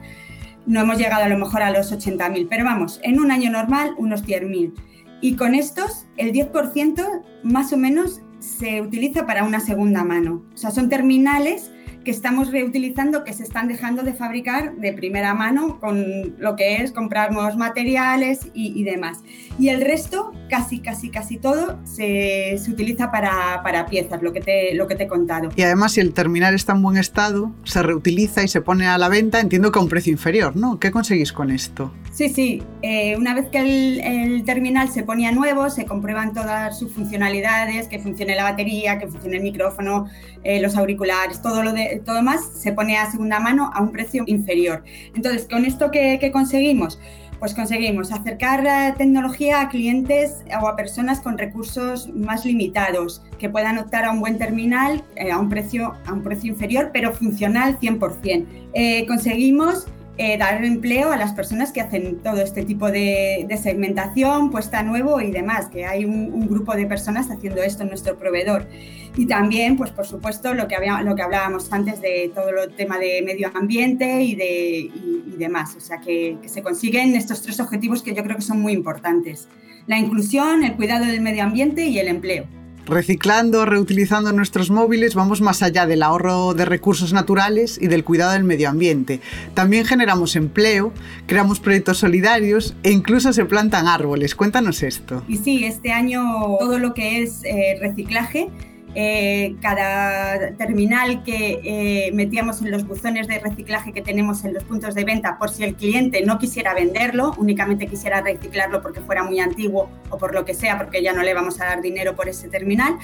No 0.65 0.81
hemos 0.81 0.97
llegado 0.97 1.23
a 1.23 1.29
lo 1.29 1.37
mejor 1.37 1.61
a 1.61 1.71
los 1.71 1.93
80.000, 1.93 2.47
pero 2.49 2.65
vamos, 2.65 2.99
en 3.03 3.21
un 3.21 3.31
año 3.31 3.49
normal 3.49 3.95
unos 3.97 4.25
100.000. 4.25 4.73
Y 5.21 5.35
con 5.37 5.55
estos, 5.55 6.07
el 6.17 6.33
10% 6.33 7.21
más 7.43 7.71
o 7.71 7.77
menos 7.77 8.21
se 8.39 8.81
utiliza 8.81 9.25
para 9.25 9.45
una 9.45 9.61
segunda 9.61 10.03
mano. 10.03 10.43
O 10.53 10.57
sea, 10.57 10.71
son 10.71 10.89
terminales 10.89 11.71
que 12.03 12.11
estamos 12.11 12.51
reutilizando, 12.51 13.23
que 13.23 13.33
se 13.33 13.43
están 13.43 13.67
dejando 13.67 14.03
de 14.03 14.13
fabricar 14.13 14.75
de 14.75 14.93
primera 14.93 15.33
mano 15.33 15.79
con 15.79 16.35
lo 16.39 16.55
que 16.55 16.77
es 16.77 16.91
comprar 16.91 17.31
nuevos 17.31 17.57
materiales 17.57 18.47
y, 18.53 18.83
demás. 18.83 19.19
Y 19.59 19.69
el 19.69 19.81
resto, 19.81 20.31
casi, 20.49 20.79
casi, 20.79 21.09
casi 21.09 21.37
todo, 21.37 21.79
se, 21.85 22.57
se 22.57 22.71
utiliza 22.71 23.11
para, 23.11 23.61
para, 23.63 23.85
piezas, 23.85 24.21
lo 24.23 24.33
que, 24.33 24.41
te, 24.41 24.73
lo 24.73 24.87
que 24.87 24.95
te 24.95 25.03
he 25.03 25.07
contado. 25.07 25.49
Y 25.55 25.61
además, 25.61 25.93
si 25.93 26.01
el 26.01 26.13
terminal 26.13 26.55
está 26.55 26.73
en 26.73 26.81
buen 26.81 26.97
estado, 26.97 27.51
se 27.63 27.83
reutiliza 27.83 28.43
y 28.43 28.47
se 28.47 28.61
pone 28.61 28.87
a 28.87 28.97
la 28.97 29.09
venta, 29.09 29.39
entiendo 29.39 29.71
que 29.71 29.79
a 29.79 29.81
un 29.81 29.89
precio 29.89 30.11
inferior, 30.11 30.55
¿no? 30.55 30.79
¿Qué 30.79 30.91
conseguís 30.91 31.31
con 31.31 31.51
esto? 31.51 31.91
Sí, 32.11 32.29
sí. 32.29 32.63
Eh, 32.81 33.15
una 33.17 33.33
vez 33.33 33.47
que 33.47 33.59
el, 33.59 34.43
terminal 34.43 34.89
se 34.89 35.03
ponía 35.03 35.31
nuevo, 35.31 35.69
se 35.69 35.85
comprueban 35.85 36.33
todas 36.33 36.77
sus 36.77 36.91
funcionalidades, 36.91 37.87
que 37.87 37.99
funcione 37.99 38.35
la 38.35 38.43
batería, 38.43 38.99
que 38.99 39.07
funcione 39.07 39.37
el 39.37 39.43
micrófono, 39.43 40.07
eh, 40.43 40.61
los 40.61 40.75
auriculares, 40.75 41.41
todo 41.41 41.63
lo 41.63 41.71
de 41.71 41.90
todo 41.99 42.21
más, 42.21 42.45
se 42.53 42.71
pone 42.73 42.97
a 42.97 43.09
segunda 43.09 43.39
mano 43.39 43.71
a 43.73 43.81
un 43.81 43.91
precio 43.91 44.23
inferior. 44.27 44.83
Entonces, 45.15 45.47
¿con 45.49 45.65
esto 45.65 45.91
qué, 45.91 46.29
conseguimos? 46.31 46.99
Pues 47.39 47.55
conseguimos 47.55 48.11
acercar 48.11 48.63
la 48.63 48.93
tecnología 48.93 49.61
a 49.61 49.69
clientes 49.69 50.43
o 50.61 50.67
a 50.67 50.75
personas 50.75 51.21
con 51.21 51.37
recursos 51.37 52.07
más 52.09 52.45
limitados, 52.45 53.23
que 53.39 53.49
puedan 53.49 53.79
optar 53.79 54.05
a 54.05 54.11
un 54.11 54.19
buen 54.19 54.37
terminal 54.37 55.03
eh, 55.15 55.31
a, 55.31 55.39
un 55.39 55.49
precio, 55.49 55.95
a 56.05 56.13
un 56.13 56.21
precio 56.21 56.51
inferior, 56.51 56.91
pero 56.93 57.13
funcional 57.13 57.79
100%. 57.79 59.07
conseguimos 59.07 59.87
eh, 60.23 60.37
dar 60.37 60.63
empleo 60.63 61.11
a 61.11 61.17
las 61.17 61.33
personas 61.33 61.71
que 61.71 61.81
hacen 61.81 62.19
todo 62.19 62.41
este 62.41 62.63
tipo 62.63 62.91
de, 62.91 63.47
segmentación, 63.59 64.51
puesta 64.51 64.83
nuevo 64.83 65.19
y 65.19 65.31
demás, 65.31 65.67
que 65.69 65.87
hay 65.87 66.05
un, 66.05 66.47
grupo 66.47 66.75
de 66.75 66.85
personas 66.85 67.31
haciendo 67.31 67.63
esto 67.63 67.81
en 67.81 67.89
nuestro 67.89 68.19
proveedor. 68.19 68.67
Y 69.17 69.25
también, 69.25 69.77
pues 69.77 69.89
por 69.89 70.05
supuesto, 70.05 70.53
lo 70.53 70.67
que, 70.67 70.75
había, 70.75 71.01
lo 71.01 71.15
que 71.15 71.23
hablábamos 71.23 71.73
antes 71.73 72.01
de 72.01 72.31
todo 72.35 72.49
el 72.49 72.75
tema 72.75 72.99
de 72.99 73.23
medio 73.23 73.49
ambiente 73.51 74.21
y, 74.21 74.35
de, 74.35 74.91
demás. 75.39 75.75
O 75.75 75.79
sea, 75.79 75.99
que 75.99 76.37
se 76.45 76.61
consiguen 76.61 77.15
estos 77.15 77.41
tres 77.41 77.59
objetivos 77.59 78.03
que 78.03 78.13
yo 78.13 78.21
creo 78.23 78.35
que 78.35 78.43
son 78.43 78.61
muy 78.61 78.73
importantes. 78.73 79.47
La 79.87 79.97
inclusión, 79.97 80.63
el 80.63 80.75
cuidado 80.75 81.05
del 81.05 81.21
medio 81.21 81.41
ambiente 81.41 81.87
y 81.87 81.97
el 81.97 82.07
empleo. 82.07 82.45
Reciclando, 82.85 83.65
reutilizando 83.65 84.31
nuestros 84.33 84.69
móviles, 84.71 85.15
vamos 85.15 85.41
más 85.41 85.61
allá 85.61 85.85
del 85.85 86.03
ahorro 86.03 86.53
de 86.53 86.65
recursos 86.65 87.13
naturales 87.13 87.77
y 87.81 87.87
del 87.87 88.03
cuidado 88.03 88.33
del 88.33 88.43
medio 88.43 88.69
ambiente. 88.69 89.19
También 89.53 89.85
generamos 89.85 90.35
empleo, 90.35 90.91
creamos 91.27 91.59
proyectos 91.59 91.99
solidarios 91.99 92.75
e 92.83 92.91
incluso 92.91 93.33
se 93.33 93.45
plantan 93.45 93.87
árboles. 93.87 94.35
Cuéntanos 94.35 94.83
esto. 94.83 95.23
Y 95.27 95.37
sí, 95.37 95.63
este 95.63 95.91
año 95.91 96.21
todo 96.59 96.79
lo 96.79 96.93
que 96.93 97.21
es 97.21 97.43
eh, 97.43 97.77
reciclaje 97.79 98.49
eh, 98.93 99.55
cada 99.61 100.51
terminal 100.57 101.23
que 101.23 101.61
eh, 101.63 102.11
metíamos 102.13 102.61
en 102.61 102.71
los 102.71 102.85
buzones 102.85 103.27
de 103.27 103.39
reciclaje 103.39 103.93
que 103.93 104.01
tenemos 104.01 104.43
en 104.43 104.53
los 104.53 104.63
puntos 104.63 104.95
de 104.95 105.05
venta, 105.05 105.37
por 105.37 105.49
si 105.49 105.63
el 105.63 105.75
cliente 105.75 106.25
no 106.25 106.37
quisiera 106.39 106.73
venderlo, 106.73 107.33
únicamente 107.37 107.87
quisiera 107.87 108.21
reciclarlo 108.21 108.81
porque 108.81 108.99
fuera 108.99 109.23
muy 109.23 109.39
antiguo 109.39 109.89
o 110.09 110.17
por 110.17 110.33
lo 110.33 110.43
que 110.43 110.53
sea, 110.53 110.77
porque 110.77 111.01
ya 111.01 111.13
no 111.13 111.23
le 111.23 111.33
vamos 111.33 111.61
a 111.61 111.65
dar 111.65 111.81
dinero 111.81 112.15
por 112.15 112.27
ese 112.27 112.49
terminal. 112.49 112.97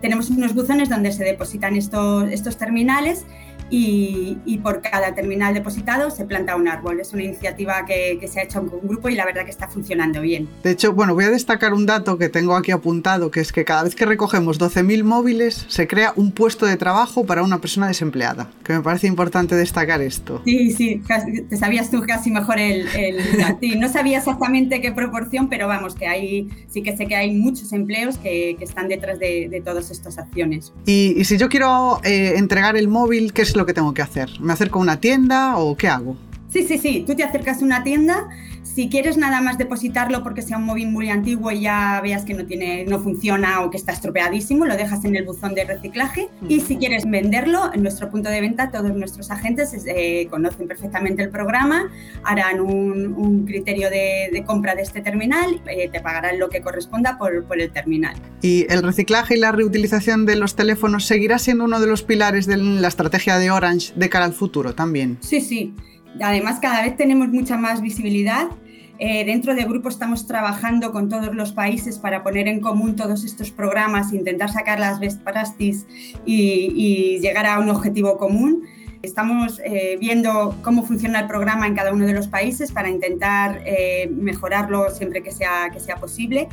Tenemos 0.00 0.30
unos 0.30 0.54
buzones 0.54 0.88
donde 0.88 1.12
se 1.12 1.24
depositan 1.24 1.76
estos, 1.76 2.30
estos 2.30 2.56
terminales 2.56 3.26
y, 3.70 4.60
por 4.62 4.80
cada 4.80 5.14
terminal 5.14 5.54
depositado 5.54 6.10
se 6.10 6.24
planta 6.24 6.56
un 6.56 6.66
árbol. 6.68 7.00
Es 7.00 7.12
una 7.12 7.22
iniciativa 7.22 7.84
que, 7.86 8.26
se 8.26 8.40
ha 8.40 8.42
hecho 8.42 8.66
con 8.66 8.80
un 8.80 8.88
grupo 8.88 9.08
y 9.08 9.14
la 9.14 9.24
verdad 9.24 9.44
que 9.44 9.50
está 9.50 9.68
funcionando 9.68 10.20
bien. 10.20 10.48
De 10.64 10.72
hecho, 10.72 10.92
bueno, 10.92 11.14
voy 11.14 11.24
a 11.24 11.30
destacar 11.30 11.72
un 11.72 11.86
dato 11.86 12.18
que 12.18 12.28
tengo 12.28 12.56
aquí 12.56 12.72
apuntado, 12.72 13.30
que 13.30 13.40
es 13.40 13.52
que 13.52 13.64
cada 13.64 13.84
vez 13.84 13.94
que 13.94 14.04
recogemos 14.06 14.58
12.000 14.58 15.04
móviles 15.04 15.66
se 15.68 15.86
crea 15.86 16.12
un 16.16 16.32
puesto 16.32 16.66
de 16.66 16.76
trabajo 16.76 17.24
para 17.24 17.42
una 17.42 17.60
persona 17.60 17.86
desempleada, 17.86 18.50
que 18.64 18.72
me 18.72 18.80
parece 18.80 19.06
importante 19.06 19.54
destacar 19.54 20.00
esto. 20.00 20.42
Sí, 20.44 20.72
sí, 20.72 21.02
te 21.48 21.56
sabías 21.56 21.90
tú 21.90 22.02
casi 22.06 22.30
mejor 22.30 22.58
el... 22.58 22.86
no 23.78 23.88
sabía 23.88 24.18
exactamente 24.18 24.80
qué 24.80 24.92
proporción, 24.92 25.48
pero 25.48 25.68
vamos, 25.68 25.94
que 25.94 26.06
hay, 26.06 26.48
sí 26.68 26.82
que 26.82 26.96
sé 26.96 27.06
que 27.06 27.16
hay 27.16 27.32
muchos 27.32 27.72
empleos 27.72 28.18
que, 28.18 28.56
están 28.60 28.88
detrás 28.88 29.18
de, 29.20 29.62
todas 29.64 29.90
estas 29.90 30.18
acciones. 30.18 30.72
Y, 30.86 31.24
si 31.24 31.38
yo 31.38 31.48
quiero 31.48 32.00
eh, 32.04 32.34
entregar 32.36 32.76
el 32.76 32.88
móvil, 32.88 33.32
¿qué 33.32 33.42
es 33.42 33.55
lo 33.56 33.66
que 33.66 33.74
tengo 33.74 33.92
que 33.94 34.02
hacer? 34.02 34.30
¿Me 34.40 34.52
acerco 34.52 34.78
a 34.78 34.82
una 34.82 35.00
tienda 35.00 35.56
o 35.58 35.76
qué 35.76 35.88
hago? 35.88 36.16
Sí, 36.48 36.66
sí, 36.66 36.78
sí. 36.78 37.04
Tú 37.06 37.14
te 37.14 37.24
acercas 37.24 37.60
a 37.60 37.64
una 37.64 37.82
tienda. 37.82 38.28
Si 38.76 38.90
quieres 38.90 39.16
nada 39.16 39.40
más 39.40 39.56
depositarlo 39.56 40.22
porque 40.22 40.42
sea 40.42 40.58
un 40.58 40.64
móvil 40.64 40.88
muy 40.88 41.08
antiguo 41.08 41.50
y 41.50 41.62
ya 41.62 41.98
veas 42.02 42.26
que 42.26 42.34
no, 42.34 42.44
tiene, 42.44 42.84
no 42.84 43.00
funciona 43.00 43.62
o 43.62 43.70
que 43.70 43.78
está 43.78 43.92
estropeadísimo, 43.92 44.66
lo 44.66 44.76
dejas 44.76 45.02
en 45.06 45.16
el 45.16 45.24
buzón 45.24 45.54
de 45.54 45.64
reciclaje. 45.64 46.28
Y 46.46 46.60
si 46.60 46.76
quieres 46.76 47.08
venderlo, 47.08 47.70
en 47.72 47.82
nuestro 47.82 48.10
punto 48.10 48.28
de 48.28 48.42
venta, 48.42 48.70
todos 48.70 48.94
nuestros 48.94 49.30
agentes 49.30 49.72
eh, 49.86 50.28
conocen 50.28 50.68
perfectamente 50.68 51.22
el 51.22 51.30
programa, 51.30 51.90
harán 52.22 52.60
un, 52.60 53.46
criterio 53.46 53.88
de, 53.88 54.44
compra 54.46 54.74
de 54.74 54.82
este 54.82 55.00
terminal, 55.00 55.58
eh, 55.70 55.88
te 55.90 56.00
pagarán 56.00 56.38
lo 56.38 56.50
que 56.50 56.60
corresponda 56.60 57.16
por, 57.16 57.44
por 57.44 57.58
el 57.58 57.70
terminal. 57.70 58.14
¿Y 58.42 58.70
el 58.70 58.82
reciclaje 58.82 59.38
y 59.38 59.40
la 59.40 59.52
reutilización 59.52 60.26
de 60.26 60.36
los 60.36 60.54
teléfonos 60.54 61.06
seguirá 61.06 61.38
siendo 61.38 61.64
uno 61.64 61.80
de 61.80 61.86
los 61.86 62.02
pilares 62.02 62.44
de 62.44 62.58
la 62.58 62.88
estrategia 62.88 63.38
de 63.38 63.50
Orange 63.50 63.94
de 63.96 64.10
cara 64.10 64.26
al 64.26 64.34
futuro 64.34 64.74
también? 64.74 65.16
Sí, 65.22 65.40
sí. 65.40 65.74
Además, 66.20 66.58
cada 66.60 66.82
vez 66.82 66.94
tenemos 66.96 67.28
mucha 67.28 67.56
más 67.56 67.80
visibilidad. 67.80 68.48
Eh, 68.98 69.24
dentro 69.24 69.54
de 69.54 69.64
grupo 69.64 69.88
estamos 69.88 70.26
trabajando 70.26 70.90
con 70.90 71.08
todos 71.08 71.34
los 71.34 71.52
países 71.52 71.98
para 71.98 72.22
poner 72.22 72.48
en 72.48 72.60
común 72.60 72.96
todos 72.96 73.24
estos 73.24 73.50
programas, 73.50 74.12
intentar 74.12 74.50
sacar 74.50 74.80
las 74.80 75.00
best 75.00 75.20
practices 75.22 75.86
y, 76.24 77.18
llegar 77.20 77.46
a 77.46 77.58
un 77.58 77.68
objetivo 77.68 78.16
común. 78.18 78.64
Estamos 79.02 79.60
eh, 79.64 79.96
viendo 80.00 80.56
cómo 80.62 80.82
funciona 80.82 81.20
el 81.20 81.26
programa 81.26 81.66
en 81.66 81.74
cada 81.74 81.92
uno 81.92 82.06
de 82.06 82.12
los 82.12 82.28
países 82.28 82.72
para 82.72 82.88
intentar 82.88 83.62
eh, 83.64 84.08
mejorarlo 84.10 84.90
siempre 84.90 85.22
que 85.22 85.30
sea, 85.30 85.70
que 85.72 85.80
sea 85.80 85.96
posible. 85.96 86.48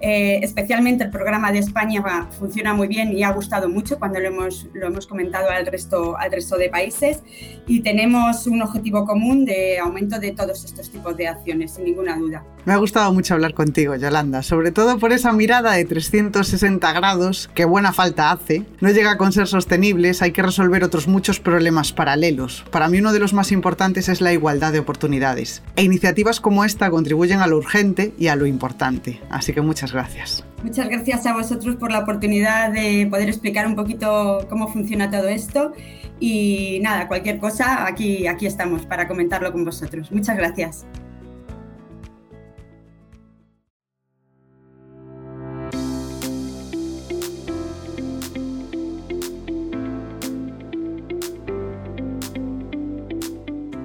Eh, 0.00 0.40
especialmente 0.42 1.04
el 1.04 1.10
programa 1.10 1.52
de 1.52 1.60
España 1.60 2.02
funciona 2.38 2.74
muy 2.74 2.88
bien 2.88 3.16
y 3.16 3.22
ha 3.22 3.32
gustado 3.32 3.68
mucho 3.68 3.98
cuando 3.98 4.20
lo 4.20 4.28
hemos, 4.28 4.66
lo 4.74 4.86
hemos 4.86 5.06
comentado 5.06 5.48
al 5.50 5.66
resto, 5.66 6.16
al 6.18 6.30
resto 6.30 6.56
de 6.56 6.68
países 6.68 7.22
y 7.66 7.80
tenemos 7.80 8.46
un 8.46 8.62
objetivo 8.62 9.06
común 9.06 9.44
de 9.44 9.78
aumento 9.78 10.18
de 10.18 10.32
todos 10.32 10.64
estos 10.64 10.90
tipos 10.90 11.16
de 11.16 11.28
acciones, 11.28 11.72
sin 11.72 11.84
ninguna 11.84 12.16
duda. 12.16 12.44
Me 12.64 12.72
ha 12.72 12.76
gustado 12.76 13.12
mucho 13.12 13.34
hablar 13.34 13.52
contigo, 13.52 13.94
Yolanda, 13.94 14.42
sobre 14.42 14.70
todo 14.70 14.98
por 14.98 15.12
esa 15.12 15.32
mirada 15.32 15.72
de 15.72 15.84
360 15.84 16.92
grados 16.92 17.50
que 17.54 17.66
buena 17.66 17.92
falta 17.92 18.30
hace. 18.30 18.64
No 18.80 18.90
llega 18.90 19.18
con 19.18 19.32
ser 19.32 19.46
sostenibles, 19.46 20.22
hay 20.22 20.32
que 20.32 20.42
resolver 20.42 20.82
otros 20.82 21.06
muchos 21.06 21.40
problemas 21.40 21.92
paralelos. 21.92 22.64
Para 22.70 22.88
mí 22.88 22.98
uno 22.98 23.12
de 23.12 23.18
los 23.18 23.34
más 23.34 23.52
importantes 23.52 24.08
es 24.08 24.22
la 24.22 24.32
igualdad 24.32 24.72
de 24.72 24.78
oportunidades. 24.78 25.62
E 25.76 25.82
iniciativas 25.82 26.40
como 26.40 26.64
esta 26.64 26.90
contribuyen 26.90 27.40
a 27.40 27.46
lo 27.46 27.58
urgente 27.58 28.14
y 28.18 28.28
a 28.28 28.36
lo 28.36 28.46
importante. 28.46 29.20
Así 29.28 29.52
que 29.52 29.60
muchas 29.60 29.83
gracias. 29.92 30.44
Muchas 30.62 30.88
gracias 30.88 31.26
a 31.26 31.34
vosotros 31.34 31.76
por 31.76 31.92
la 31.92 32.00
oportunidad 32.00 32.72
de 32.72 33.06
poder 33.10 33.28
explicar 33.28 33.66
un 33.66 33.76
poquito 33.76 34.46
cómo 34.48 34.68
funciona 34.68 35.10
todo 35.10 35.28
esto. 35.28 35.72
Y 36.20 36.78
nada, 36.82 37.08
cualquier 37.08 37.38
cosa, 37.38 37.86
aquí, 37.86 38.26
aquí 38.26 38.46
estamos 38.46 38.86
para 38.86 39.06
comentarlo 39.06 39.52
con 39.52 39.64
vosotros. 39.64 40.10
Muchas 40.10 40.36
gracias. 40.36 40.86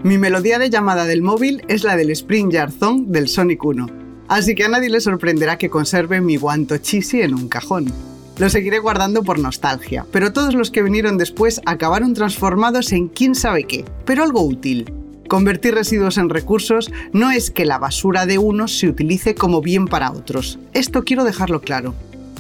Mi 0.02 0.18
melodía 0.18 0.58
de 0.60 0.70
llamada 0.70 1.06
del 1.06 1.22
móvil 1.22 1.62
es 1.68 1.84
la 1.84 1.98
del 1.98 2.10
Spring 2.12 2.50
Yard 2.50 2.72
Song 2.72 3.08
del 3.08 3.28
Sonic 3.28 3.64
1 3.64 3.99
así 4.30 4.56
que 4.56 4.64
a 4.64 4.70
nadie 4.70 4.90
le 4.90 5.02
sorprenderá 5.02 5.58
que 5.58 5.70
conserve 5.70 6.22
mi 6.22 6.38
guanto 6.38 6.78
chisi 6.78 7.22
en 7.22 7.34
un 7.34 7.50
cajón. 7.50 7.92
Lo 8.38 8.50
seguiré 8.50 8.80
guardando 8.80 9.24
por 9.24 9.38
nostalgia, 9.38 10.06
pero 10.14 10.32
todos 10.32 10.54
los 10.54 10.72
que 10.72 10.82
vinieron 10.82 11.18
después 11.18 11.60
acabaron 11.66 12.14
transformados 12.14 12.94
en 12.94 13.10
quién 13.10 13.36
sabe 13.36 13.66
qué, 13.66 13.84
pero 14.06 14.24
algo 14.24 14.42
útil. 14.42 14.94
Convertir 15.28 15.76
residuos 15.76 16.18
en 16.18 16.30
recursos 16.30 16.90
no 17.12 17.32
es 17.32 17.52
que 17.52 17.66
la 17.66 17.78
basura 17.78 18.26
de 18.26 18.38
unos 18.38 18.80
se 18.80 18.88
utilice 18.88 19.36
como 19.36 19.62
bien 19.62 19.88
para 19.88 20.12
otros. 20.12 20.58
Esto 20.74 21.04
quiero 21.04 21.26
dejarlo 21.26 21.60
claro. 21.62 21.94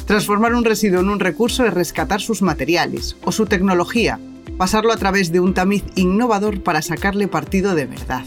Transformar 0.05 0.55
un 0.55 0.65
residuo 0.65 1.01
en 1.01 1.09
un 1.09 1.19
recurso 1.19 1.65
es 1.65 1.73
rescatar 1.73 2.21
sus 2.21 2.41
materiales 2.41 3.15
o 3.23 3.31
su 3.31 3.45
tecnología, 3.45 4.19
pasarlo 4.57 4.91
a 4.91 4.97
través 4.97 5.31
de 5.31 5.39
un 5.39 5.53
tamiz 5.53 5.83
innovador 5.95 6.63
para 6.63 6.81
sacarle 6.81 7.27
partido 7.27 7.75
de 7.75 7.85
verdad. 7.85 8.23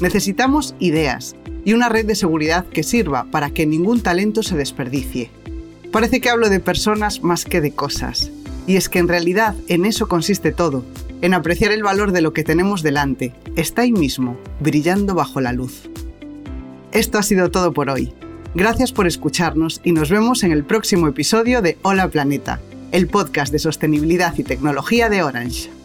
Necesitamos 0.00 0.74
ideas, 0.80 1.34
y 1.64 1.72
una 1.72 1.88
red 1.88 2.06
de 2.06 2.14
seguridad 2.14 2.66
que 2.66 2.82
sirva 2.82 3.24
para 3.24 3.50
que 3.50 3.66
ningún 3.66 4.00
talento 4.00 4.42
se 4.42 4.56
desperdicie. 4.56 5.30
Parece 5.92 6.20
que 6.20 6.30
hablo 6.30 6.48
de 6.48 6.60
personas 6.60 7.22
más 7.22 7.44
que 7.44 7.60
de 7.60 7.72
cosas, 7.72 8.30
y 8.66 8.76
es 8.76 8.88
que 8.88 8.98
en 8.98 9.08
realidad 9.08 9.54
en 9.68 9.86
eso 9.86 10.08
consiste 10.08 10.52
todo, 10.52 10.84
en 11.22 11.34
apreciar 11.34 11.72
el 11.72 11.82
valor 11.82 12.12
de 12.12 12.20
lo 12.20 12.32
que 12.32 12.44
tenemos 12.44 12.82
delante, 12.82 13.32
está 13.56 13.82
ahí 13.82 13.92
mismo, 13.92 14.36
brillando 14.60 15.14
bajo 15.14 15.40
la 15.40 15.52
luz. 15.52 15.88
Esto 16.92 17.18
ha 17.18 17.22
sido 17.22 17.50
todo 17.50 17.72
por 17.72 17.90
hoy. 17.90 18.12
Gracias 18.54 18.92
por 18.92 19.06
escucharnos 19.06 19.80
y 19.84 19.92
nos 19.92 20.10
vemos 20.10 20.42
en 20.42 20.52
el 20.52 20.64
próximo 20.64 21.08
episodio 21.08 21.60
de 21.60 21.76
Hola 21.82 22.08
Planeta, 22.08 22.60
el 22.92 23.08
podcast 23.08 23.52
de 23.52 23.58
sostenibilidad 23.58 24.36
y 24.38 24.44
tecnología 24.44 25.08
de 25.08 25.22
Orange. 25.22 25.77